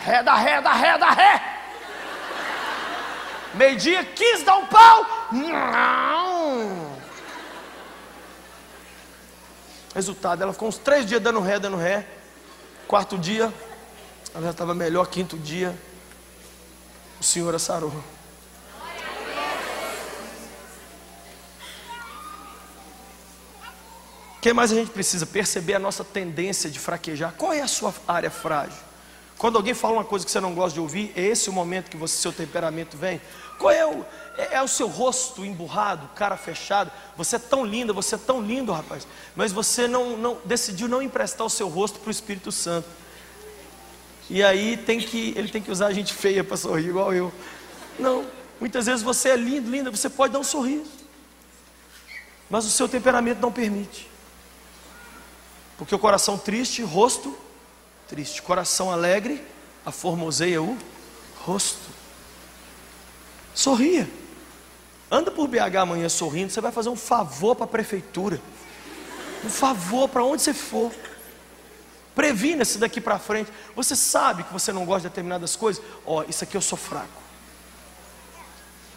Reda, 0.00 0.34
reda, 0.34 0.72
reda, 0.72 1.10
ré. 1.10 1.60
Meio-dia, 3.52 4.02
quis 4.02 4.42
dar 4.42 4.56
um 4.56 4.66
pau. 4.66 5.06
Não. 5.30 6.98
Resultado, 9.94 10.42
ela 10.42 10.52
ficou 10.54 10.68
uns 10.68 10.78
três 10.78 11.04
dias 11.04 11.22
dando 11.22 11.40
ré, 11.40 11.58
dando 11.58 11.76
ré. 11.76 12.06
Quarto 12.88 13.18
dia, 13.18 13.52
ela 14.34 14.44
já 14.44 14.50
estava 14.50 14.74
melhor. 14.74 15.06
Quinto 15.06 15.36
dia, 15.36 15.78
o 17.20 17.24
Senhor 17.24 17.54
a 17.54 17.58
sarou. 17.58 17.92
Que 24.44 24.52
mais 24.52 24.70
a 24.70 24.74
gente 24.74 24.90
precisa? 24.90 25.24
Perceber 25.24 25.72
a 25.72 25.78
nossa 25.78 26.04
tendência 26.04 26.68
de 26.68 26.78
fraquejar. 26.78 27.32
Qual 27.32 27.50
é 27.50 27.62
a 27.62 27.66
sua 27.66 27.94
área 28.06 28.30
frágil? 28.30 28.76
Quando 29.38 29.56
alguém 29.56 29.72
fala 29.72 29.94
uma 29.94 30.04
coisa 30.04 30.22
que 30.22 30.30
você 30.30 30.38
não 30.38 30.54
gosta 30.54 30.74
de 30.74 30.80
ouvir, 30.80 31.14
é 31.16 31.22
esse 31.22 31.48
o 31.48 31.52
momento 31.52 31.88
que 31.88 31.96
você, 31.96 32.14
seu 32.18 32.30
temperamento 32.30 32.94
vem. 32.94 33.22
Qual 33.58 33.70
é 33.70 33.86
o, 33.86 34.04
é, 34.36 34.56
é 34.56 34.62
o 34.62 34.68
seu 34.68 34.86
rosto 34.86 35.46
emburrado, 35.46 36.10
cara 36.14 36.36
fechado? 36.36 36.92
Você 37.16 37.36
é 37.36 37.38
tão 37.38 37.64
linda, 37.64 37.94
você 37.94 38.16
é 38.16 38.18
tão 38.18 38.42
lindo, 38.42 38.70
rapaz. 38.70 39.06
Mas 39.34 39.50
você 39.50 39.88
não, 39.88 40.14
não 40.18 40.36
decidiu 40.44 40.88
não 40.88 41.00
emprestar 41.00 41.46
o 41.46 41.50
seu 41.50 41.68
rosto 41.70 41.98
para 41.98 42.08
o 42.08 42.10
Espírito 42.10 42.52
Santo. 42.52 42.86
E 44.28 44.42
aí 44.42 44.76
tem 44.76 45.00
que, 45.00 45.32
ele 45.38 45.48
tem 45.48 45.62
que 45.62 45.70
usar 45.70 45.86
a 45.86 45.92
gente 45.94 46.12
feia 46.12 46.44
para 46.44 46.58
sorrir, 46.58 46.90
igual 46.90 47.14
eu. 47.14 47.32
Não, 47.98 48.26
muitas 48.60 48.84
vezes 48.84 49.02
você 49.02 49.30
é 49.30 49.36
lindo, 49.36 49.70
linda, 49.70 49.90
você 49.90 50.10
pode 50.10 50.34
dar 50.34 50.38
um 50.38 50.44
sorriso. 50.44 50.92
Mas 52.50 52.66
o 52.66 52.70
seu 52.70 52.86
temperamento 52.86 53.40
não 53.40 53.50
permite. 53.50 54.12
Porque 55.76 55.94
o 55.94 55.98
coração 55.98 56.38
triste, 56.38 56.82
rosto 56.82 57.36
triste. 58.08 58.42
Coração 58.42 58.90
alegre, 58.90 59.44
aformoseia 59.84 60.62
o 60.62 60.76
rosto. 61.44 61.90
Sorria. 63.54 64.08
Anda 65.10 65.30
por 65.30 65.46
BH 65.48 65.76
amanhã 65.80 66.08
sorrindo, 66.08 66.50
você 66.50 66.60
vai 66.60 66.72
fazer 66.72 66.88
um 66.88 66.96
favor 66.96 67.54
para 67.54 67.64
a 67.64 67.68
prefeitura. 67.68 68.40
Um 69.44 69.50
favor 69.50 70.08
para 70.08 70.24
onde 70.24 70.42
você 70.42 70.54
for. 70.54 70.92
Previna-se 72.14 72.78
daqui 72.78 73.00
para 73.00 73.18
frente. 73.18 73.52
Você 73.74 73.94
sabe 73.94 74.44
que 74.44 74.52
você 74.52 74.72
não 74.72 74.84
gosta 74.84 75.02
de 75.02 75.08
determinadas 75.08 75.56
coisas? 75.56 75.82
Ó, 76.06 76.20
oh, 76.20 76.22
isso 76.28 76.44
aqui 76.44 76.56
eu 76.56 76.62
sou 76.62 76.78
fraco. 76.78 77.22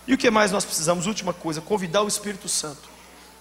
E 0.08 0.14
o 0.14 0.18
que 0.18 0.30
mais 0.30 0.52
nós 0.52 0.64
precisamos? 0.64 1.06
Última 1.06 1.34
coisa, 1.34 1.60
convidar 1.60 2.02
o 2.02 2.08
Espírito 2.08 2.48
Santo 2.48 2.88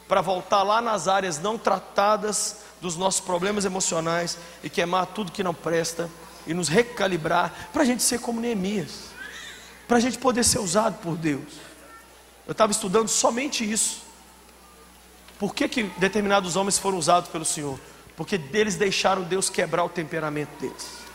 para 0.09 0.20
voltar 0.20 0.62
lá 0.62 0.81
nas 0.81 1.09
áreas 1.09 1.38
não 1.38 1.57
tratadas 1.57 2.57
dos 2.81 2.97
nossos 2.97 3.21
problemas 3.21 3.65
emocionais 3.65 4.39
e 4.62 4.71
queimar 4.71 5.07
tudo 5.07 5.33
que 5.33 5.43
não 5.43 5.55
presta 5.55 6.11
e 6.47 6.55
nos 6.55 6.69
recalibrar 6.69 7.71
para 7.73 7.83
a 7.83 7.87
gente 7.87 8.03
ser 8.03 8.21
como 8.21 8.41
Neemias, 8.41 9.11
para 9.89 9.97
a 9.97 10.01
gente 10.01 10.19
poder 10.19 10.45
ser 10.45 10.59
usado 10.59 10.99
por 10.99 11.17
Deus. 11.17 11.55
Eu 12.47 12.53
estava 12.53 12.71
estudando 12.71 13.09
somente 13.09 13.69
isso. 13.69 14.03
Por 15.39 15.55
que, 15.55 15.69
que 15.69 15.83
determinados 15.99 16.57
homens 16.57 16.79
foram 16.79 16.97
usados 16.97 17.29
pelo 17.29 17.45
Senhor? 17.45 17.79
Porque 18.17 18.41
eles 18.53 18.77
deixaram 18.77 19.23
Deus 19.23 19.51
quebrar 19.51 19.85
o 19.85 19.89
temperamento 19.89 20.51
deles. 20.61 21.07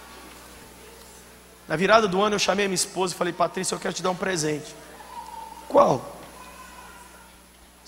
Na 1.67 1.75
virada 1.75 2.07
do 2.07 2.21
ano 2.21 2.35
eu 2.35 2.39
chamei 2.39 2.65
a 2.65 2.67
minha 2.67 2.75
esposa 2.75 3.13
e 3.13 3.17
falei, 3.17 3.33
Patrícia, 3.33 3.73
eu 3.73 3.79
quero 3.79 3.93
te 3.93 4.03
dar 4.03 4.11
um 4.11 4.15
presente. 4.15 4.75
Qual? 5.67 6.20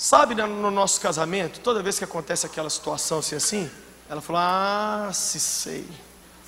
Sabe, 0.03 0.35
né, 0.35 0.45
no 0.45 0.69
nosso 0.69 0.99
casamento, 0.99 1.61
toda 1.61 1.81
vez 1.81 1.97
que 1.97 2.03
acontece 2.03 2.45
aquela 2.45 2.69
situação 2.69 3.19
assim, 3.19 3.35
assim, 3.35 3.71
ela 4.09 4.19
falou: 4.19 4.41
Ah, 4.43 5.09
se 5.13 5.39
sei. 5.39 5.87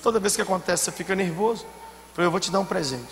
Toda 0.02 0.20
vez 0.20 0.36
que 0.36 0.42
acontece, 0.42 0.84
você 0.84 0.92
fica 0.92 1.14
nervoso. 1.14 1.62
Eu 1.62 1.70
falei: 2.12 2.26
Eu 2.26 2.30
vou 2.30 2.38
te 2.38 2.50
dar 2.50 2.60
um 2.60 2.66
presente. 2.66 3.08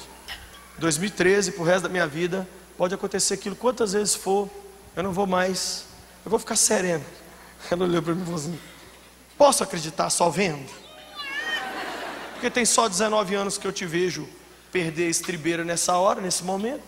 2013, 0.76 1.52
pro 1.52 1.64
resto 1.64 1.84
da 1.84 1.88
minha 1.88 2.06
vida, 2.06 2.46
pode 2.76 2.94
acontecer 2.94 3.32
aquilo 3.32 3.56
quantas 3.56 3.94
vezes 3.94 4.14
for, 4.14 4.50
eu 4.94 5.02
não 5.02 5.12
vou 5.12 5.26
mais, 5.26 5.86
eu 6.26 6.30
vou 6.30 6.38
ficar 6.38 6.56
sereno. 6.56 7.06
Ela 7.70 7.84
olhou 7.84 8.02
para 8.02 8.14
mim 8.14 8.20
e 8.20 8.24
falou 8.26 8.38
assim: 8.38 8.60
Posso 9.38 9.64
acreditar 9.64 10.10
só 10.10 10.28
vendo? 10.28 10.70
Porque 12.34 12.50
tem 12.50 12.66
só 12.66 12.86
19 12.86 13.34
anos 13.34 13.56
que 13.56 13.66
eu 13.66 13.72
te 13.72 13.86
vejo 13.86 14.28
perder 14.70 15.06
a 15.06 15.10
estribeira 15.10 15.64
nessa 15.64 15.96
hora, 15.96 16.20
nesse 16.20 16.44
momento. 16.44 16.84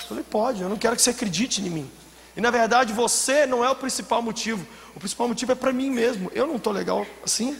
Eu 0.00 0.06
falei: 0.08 0.24
Pode, 0.24 0.60
eu 0.60 0.68
não 0.68 0.76
quero 0.76 0.96
que 0.96 1.02
você 1.02 1.10
acredite 1.10 1.62
em 1.62 1.70
mim. 1.70 2.03
E 2.36 2.40
na 2.40 2.50
verdade 2.50 2.92
você 2.92 3.46
não 3.46 3.64
é 3.64 3.70
o 3.70 3.76
principal 3.76 4.20
motivo. 4.20 4.66
O 4.94 4.98
principal 4.98 5.28
motivo 5.28 5.52
é 5.52 5.54
para 5.54 5.72
mim 5.72 5.90
mesmo. 5.90 6.30
Eu 6.34 6.46
não 6.46 6.56
estou 6.56 6.72
legal 6.72 7.06
assim. 7.24 7.58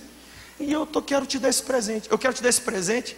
E 0.59 0.72
eu 0.72 0.87
tô, 0.87 1.03
quero 1.03 1.27
te 1.27 1.39
dar 1.39 1.49
esse 1.49 1.62
presente. 1.62 2.11
Eu 2.11 2.18
quero 2.18 2.35
te 2.35 2.43
dar 2.43 2.49
esse 2.49 2.61
presente 2.61 3.16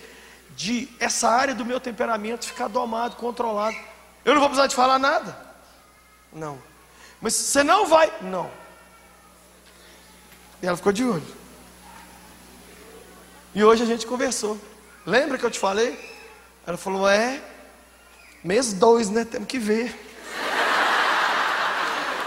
de 0.50 0.88
essa 0.98 1.28
área 1.28 1.54
do 1.54 1.64
meu 1.64 1.78
temperamento 1.78 2.46
ficar 2.46 2.68
domado, 2.68 3.16
controlado. 3.16 3.76
Eu 4.24 4.34
não 4.34 4.40
vou 4.40 4.48
precisar 4.48 4.68
te 4.68 4.74
falar 4.74 4.98
nada. 4.98 5.38
Não. 6.32 6.58
Mas 7.20 7.34
você 7.34 7.62
não 7.62 7.86
vai. 7.86 8.12
Não. 8.22 8.50
E 10.62 10.66
ela 10.66 10.76
ficou 10.76 10.92
de 10.92 11.04
olho. 11.04 11.26
E 13.54 13.64
hoje 13.64 13.82
a 13.82 13.86
gente 13.86 14.06
conversou. 14.06 14.58
Lembra 15.04 15.38
que 15.38 15.44
eu 15.44 15.50
te 15.50 15.58
falei? 15.58 15.98
Ela 16.66 16.76
falou: 16.76 17.08
É, 17.08 17.40
mês 18.42 18.72
dois, 18.72 19.08
né? 19.08 19.24
Temos 19.24 19.48
que 19.48 19.58
ver. 19.58 20.05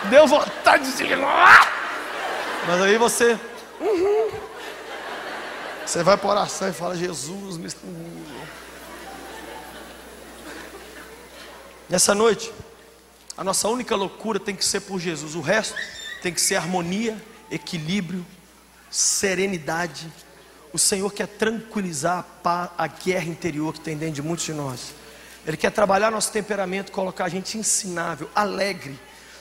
Deu 0.05 0.27
vontade 0.27 0.91
de. 0.95 1.03
Mas 2.67 2.81
aí 2.81 2.97
você. 2.97 3.37
Uhum. 3.79 4.31
Você 5.85 6.03
vai 6.03 6.15
para 6.17 6.29
oração 6.29 6.69
e 6.69 6.73
fala: 6.73 6.95
Jesus, 6.95 7.57
me. 7.57 7.69
Nessa 11.89 12.13
noite, 12.13 12.53
a 13.35 13.43
nossa 13.43 13.67
única 13.67 13.95
loucura 13.95 14.39
tem 14.39 14.55
que 14.55 14.63
ser 14.63 14.81
por 14.81 14.99
Jesus. 14.99 15.35
O 15.35 15.41
resto 15.41 15.75
tem 16.21 16.31
que 16.33 16.39
ser 16.39 16.55
harmonia, 16.55 17.17
equilíbrio, 17.49 18.25
serenidade. 18.91 20.11
O 20.71 20.77
Senhor 20.77 21.11
quer 21.11 21.27
tranquilizar 21.27 22.25
a, 22.43 22.69
a 22.77 22.87
guerra 22.87 23.25
interior 23.25 23.73
que 23.73 23.79
tem 23.79 23.97
dentro 23.97 24.15
de 24.15 24.21
muitos 24.21 24.45
de 24.45 24.53
nós. 24.53 24.93
Ele 25.47 25.57
quer 25.57 25.71
trabalhar 25.71 26.11
nosso 26.11 26.31
temperamento, 26.31 26.91
colocar 26.91 27.25
a 27.25 27.29
gente 27.29 27.57
ensinável, 27.57 28.29
alegre, 28.35 28.99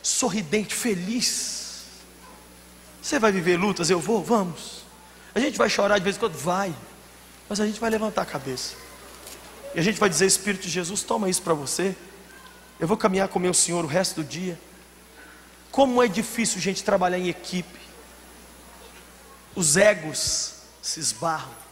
sorridente, 0.08 0.74
feliz. 0.74 1.84
Você 3.02 3.18
vai 3.18 3.30
viver 3.30 3.56
lutas? 3.56 3.90
Eu 3.90 4.00
vou? 4.00 4.24
Vamos. 4.24 4.84
A 5.34 5.40
gente 5.40 5.58
vai 5.58 5.68
chorar 5.68 5.98
de 5.98 6.04
vez 6.04 6.16
em 6.16 6.18
quando? 6.18 6.34
Vai. 6.34 6.74
Mas 7.48 7.60
a 7.60 7.66
gente 7.66 7.78
vai 7.78 7.90
levantar 7.90 8.22
a 8.22 8.26
cabeça. 8.26 8.74
E 9.74 9.78
a 9.78 9.82
gente 9.82 10.00
vai 10.00 10.08
dizer: 10.08 10.26
Espírito 10.26 10.62
de 10.62 10.70
Jesus, 10.70 11.02
toma 11.02 11.28
isso 11.28 11.42
para 11.42 11.54
você. 11.54 11.94
Eu 12.80 12.88
vou 12.88 12.96
caminhar 12.96 13.28
com 13.28 13.38
meu 13.38 13.52
Senhor 13.52 13.84
o 13.84 13.88
resto 13.88 14.22
do 14.22 14.24
dia. 14.24 14.58
Como 15.70 16.02
é 16.02 16.08
difícil, 16.08 16.60
gente, 16.60 16.82
trabalhar 16.82 17.18
em 17.18 17.28
equipe. 17.28 17.78
Os 19.54 19.76
egos 19.76 20.54
se 20.80 21.00
esbarram. 21.00 21.68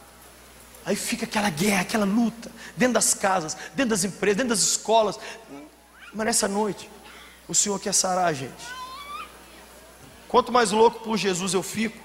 Aí 0.84 0.95
fica 0.95 1.24
aquela 1.24 1.51
guerra, 1.51 1.80
aquela 1.80 2.05
luta, 2.05 2.51
dentro 2.76 2.95
das 2.95 3.14
casas, 3.14 3.57
dentro 3.74 3.91
das 3.91 4.05
empresas, 4.05 4.37
dentro 4.37 4.51
das 4.51 4.61
escolas. 4.61 5.18
Mas 6.12 6.26
nessa 6.26 6.47
noite, 6.47 6.89
o 7.49 7.55
Senhor 7.55 7.78
quer 7.80 7.94
sarar 7.94 8.26
a 8.26 8.32
gente. 8.32 8.64
Quanto 10.28 10.53
mais 10.53 10.70
louco 10.70 11.01
por 11.01 11.16
Jesus 11.16 11.55
eu 11.55 11.62
fico, 11.62 11.99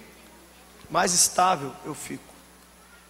mais 0.89 1.13
estável 1.13 1.73
eu 1.85 1.95
fico. 1.95 2.23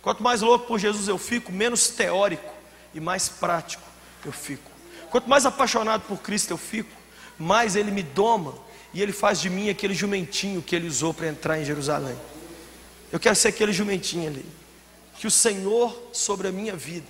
Quanto 0.01 0.23
mais 0.23 0.41
louco 0.41 0.65
por 0.65 0.79
Jesus 0.79 1.07
eu 1.07 1.17
fico, 1.17 1.51
menos 1.51 1.89
teórico 1.89 2.53
e 2.93 2.99
mais 2.99 3.29
prático 3.29 3.83
eu 4.25 4.31
fico. 4.31 4.71
Quanto 5.09 5.29
mais 5.29 5.45
apaixonado 5.45 6.03
por 6.07 6.17
Cristo 6.19 6.51
eu 6.51 6.57
fico, 6.57 6.89
mais 7.37 7.75
Ele 7.75 7.91
me 7.91 8.01
doma 8.01 8.55
e 8.93 9.01
Ele 9.01 9.11
faz 9.11 9.39
de 9.39 9.49
mim 9.49 9.69
aquele 9.69 9.93
jumentinho 9.93 10.61
que 10.61 10.75
Ele 10.75 10.87
usou 10.87 11.13
para 11.13 11.27
entrar 11.27 11.59
em 11.59 11.65
Jerusalém. 11.65 12.17
Eu 13.11 13.19
quero 13.19 13.35
ser 13.35 13.49
aquele 13.49 13.73
jumentinho 13.73 14.27
ali. 14.27 14.45
Que 15.17 15.27
o 15.27 15.31
Senhor 15.31 16.09
sobre 16.13 16.47
a 16.47 16.51
minha 16.51 16.75
vida 16.75 17.07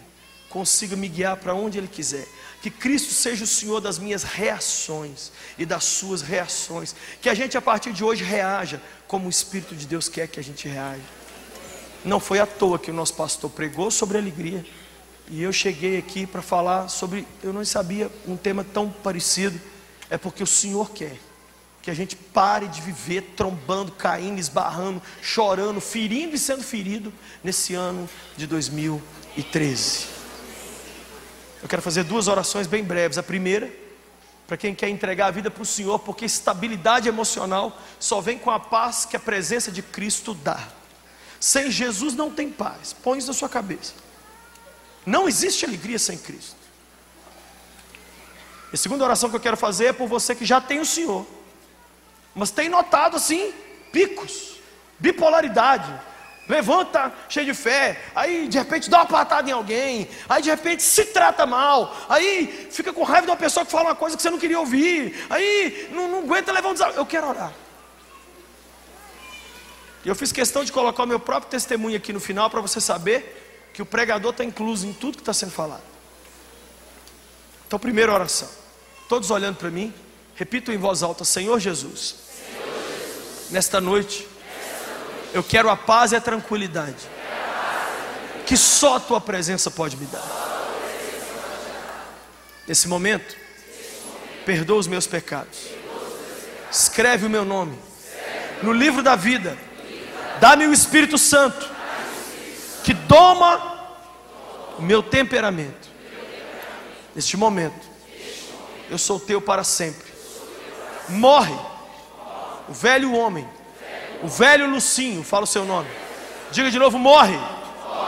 consiga 0.50 0.96
me 0.96 1.08
guiar 1.08 1.38
para 1.38 1.54
onde 1.54 1.78
Ele 1.78 1.88
quiser. 1.88 2.28
Que 2.62 2.70
Cristo 2.70 3.14
seja 3.14 3.44
o 3.44 3.48
Senhor 3.48 3.82
das 3.82 3.98
minhas 3.98 4.24
reações 4.24 5.32
e 5.58 5.66
das 5.66 5.84
suas 5.84 6.22
reações. 6.22 6.96
Que 7.22 7.28
a 7.28 7.34
gente 7.34 7.58
a 7.58 7.62
partir 7.62 7.92
de 7.92 8.04
hoje 8.04 8.24
reaja 8.24 8.82
como 9.08 9.28
o 9.28 9.30
Espírito 9.30 9.76
de 9.76 9.88
Deus 9.88 10.08
quer 10.08 10.28
que 10.28 10.40
a 10.40 10.44
gente 10.44 10.68
reaja. 10.68 11.02
Não 12.06 12.20
foi 12.20 12.40
à 12.40 12.46
toa 12.46 12.80
que 12.80 12.92
o 12.92 12.94
nosso 12.94 13.16
pastor 13.16 13.50
pregou 13.50 13.90
sobre 13.90 14.18
alegria. 14.18 14.66
E 15.30 15.42
eu 15.42 15.52
cheguei 15.52 15.98
aqui 15.98 16.28
para 16.28 16.42
falar 16.42 16.88
sobre, 16.88 17.28
eu 17.42 17.52
não 17.52 17.64
sabia 17.66 18.12
um 18.28 18.38
tema 18.38 18.64
tão 18.64 18.90
parecido. 18.90 19.60
É 20.10 20.18
porque 20.18 20.44
o 20.44 20.48
Senhor 20.48 20.92
quer 20.92 21.18
que 21.82 21.90
a 21.90 21.94
gente 21.94 22.16
pare 22.16 22.68
de 22.68 22.80
viver 22.80 23.34
trombando, 23.36 23.92
caindo, 23.92 24.40
esbarrando, 24.40 25.02
chorando, 25.22 25.82
ferindo 25.82 26.36
e 26.36 26.40
sendo 26.40 26.64
ferido 26.64 27.12
nesse 27.44 27.74
ano 27.74 28.08
de 28.38 28.46
2013. 28.46 30.21
Eu 31.62 31.68
quero 31.68 31.82
fazer 31.82 32.04
duas 32.04 32.28
orações 32.28 32.68
bem 32.68 32.84
breves. 32.84 33.18
A 33.18 33.24
primeira, 33.24 33.72
para 34.48 34.58
quem 34.58 34.74
quer 34.74 34.90
entregar 34.90 35.28
a 35.28 35.32
vida 35.32 35.52
para 35.52 35.64
o 35.64 35.66
Senhor, 35.66 36.00
porque 36.00 36.26
estabilidade 36.26 37.08
emocional 37.08 37.78
só 38.00 38.20
vem 38.20 38.38
com 38.38 38.52
a 38.52 38.60
paz 38.60 39.06
que 39.06 39.16
a 39.16 39.20
presença 39.20 39.72
de 39.72 39.82
Cristo 39.82 40.34
dá. 40.34 40.68
Sem 41.40 41.72
Jesus 41.72 42.14
não 42.14 42.30
tem 42.30 42.50
paz. 42.50 42.94
Põe 42.94 43.18
isso 43.18 43.28
na 43.28 43.34
sua 43.34 43.50
cabeça. 43.50 43.94
Não 45.06 45.28
existe 45.28 45.66
alegria 45.66 45.98
sem 45.98 46.18
Cristo. 46.18 46.56
E 48.72 48.76
a 48.76 48.78
segunda 48.78 49.04
oração 49.04 49.30
que 49.30 49.36
eu 49.36 49.40
quero 49.40 49.58
fazer 49.58 49.88
é 49.88 49.94
por 49.94 50.08
você 50.08 50.36
que 50.36 50.46
já 50.46 50.62
tem 50.62 50.80
o 50.80 50.86
Senhor 50.86 51.26
mas 52.34 52.52
tem 52.52 52.70
notado 52.70 53.18
assim, 53.18 53.54
picos, 53.92 54.56
bipolaridade. 55.00 55.92
Levanta 56.48 57.14
cheio 57.30 57.46
de 57.46 57.54
fé, 57.54 58.02
aí 58.16 58.48
de 58.48 58.58
repente 58.58 58.90
dá 58.90 59.00
uma 59.00 59.06
patada 59.06 59.50
em 59.50 59.54
alguém, 59.54 60.10
aí 60.28 60.42
de 60.42 60.50
repente 60.50 60.84
se 60.84 61.06
trata 61.06 61.46
mal, 61.46 61.96
aí 62.10 62.68
fica 62.72 62.92
com 62.92 63.04
raiva 63.04 63.28
de 63.28 63.32
uma 63.32 63.38
pessoa 63.38 63.66
que 63.66 63.72
fala 63.72 63.90
uma 63.90 63.96
coisa 63.96 64.18
que 64.18 64.22
você 64.22 64.30
não 64.30 64.40
queria 64.40 64.60
ouvir, 64.60 65.26
aí 65.30 65.90
não, 65.92 66.08
não 66.08 66.20
aguenta 66.20 66.52
levar 66.52 66.70
um 66.70 66.74
desafio. 66.74 66.98
Eu 66.98 67.06
quero 67.06 67.30
orar. 67.30 67.54
E 70.04 70.10
eu 70.10 70.16
fiz 70.16 70.32
questão 70.32 70.64
de 70.64 70.72
colocar 70.72 71.04
o 71.04 71.08
meu 71.08 71.20
próprio 71.20 71.50
testemunho 71.50 71.96
aqui 71.96 72.12
no 72.12 72.20
final 72.20 72.50
para 72.50 72.60
você 72.60 72.82
saber 72.82 73.70
que 73.74 73.82
o 73.82 73.86
pregador 73.86 74.32
está 74.32 74.44
incluso 74.44 74.88
em 74.88 74.94
tudo 74.94 75.16
que 75.16 75.22
está 75.22 75.34
sendo 75.34 75.52
falado. 75.52 75.84
Então, 77.68 77.80
primeira 77.80 78.12
oração. 78.12 78.50
Todos 79.08 79.30
olhando 79.30 79.58
para 79.58 79.70
mim, 79.70 79.94
repito 80.36 80.72
em 80.72 80.78
voz 80.78 81.04
alta: 81.04 81.24
Senhor 81.24 81.60
Jesus, 81.60 82.16
nesta 83.50 83.80
noite, 83.80 84.28
eu 85.34 85.44
quero 85.44 85.70
a 85.70 85.78
paz 85.78 86.12
e 86.12 86.16
a 86.16 86.22
tranquilidade 86.22 87.10
que 88.46 88.58
só 88.58 88.98
a 88.98 89.00
tua 89.00 89.22
presença 89.22 89.72
pode 89.72 89.96
me 89.96 90.06
dar. 90.06 90.24
Nesse 92.68 92.88
momento, 92.88 93.36
perdoa 94.46 94.78
os 94.78 94.88
meus 94.88 95.08
pecados, 95.08 95.68
escreve 96.70 97.26
o 97.26 97.30
meu 97.30 97.46
nome 97.46 97.78
no 98.62 98.72
livro 98.72 99.02
da 99.02 99.16
vida, 99.16 99.58
dá-me 100.40 100.68
o 100.68 100.74
Espírito 100.74 101.18
Santo 101.18 101.70
que 102.84 102.94
doma 102.94 103.80
o 104.78 104.82
meu 104.82 105.02
temperamento. 105.02 105.90
Neste 107.16 107.38
momento, 107.38 107.90
eu 108.90 108.98
sou 108.98 109.20
teu 109.20 109.42
para 109.42 109.64
sempre. 109.64 110.12
Morre 111.10 111.56
o 112.68 112.74
velho 112.74 113.14
homem, 113.14 113.48
o 114.24 114.28
velho 114.28 114.70
Lucinho, 114.70 115.24
fala 115.24 115.44
o 115.44 115.48
seu 115.48 115.66
nome. 115.66 115.90
Diga 116.52 116.70
de 116.70 116.80
novo: 116.80 116.98
morre. 116.98 117.38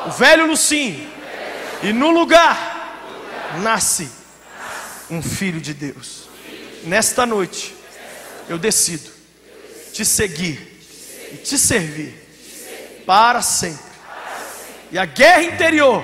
O 0.06 0.12
velho 0.12 0.46
Lucinho. 0.48 1.10
E 1.82 1.92
no 1.92 2.12
lugar 2.12 3.60
nasce 3.62 4.10
um 5.10 5.22
filho 5.22 5.60
de 5.60 5.74
Deus. 5.74 6.30
Nesta 6.84 7.26
noite, 7.26 7.76
eu 8.48 8.58
decido 8.58 9.10
te 9.92 10.04
seguir 10.04 10.60
e 11.32 11.38
te 11.38 11.58
servir 11.58 13.04
para 13.06 13.42
sempre. 13.42 13.94
E 14.92 14.98
a 14.98 15.06
guerra 15.06 15.44
interior 15.44 16.04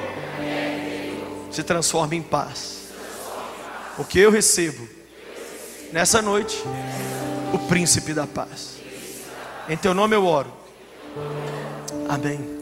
se 1.51 1.64
transforma 1.64 2.16
em 2.16 2.22
paz. 2.22 2.80
Porque 3.95 4.20
eu 4.20 4.32
recebo 4.32 4.88
nessa 5.91 6.22
noite 6.22 6.62
o 7.53 7.60
príncipe 7.68 8.14
da 8.14 8.26
paz. 8.26 8.69
Em 9.70 9.78
teu 9.78 9.94
nome 9.94 10.16
eu 10.16 10.26
oro. 10.26 10.52
Amém. 12.10 12.59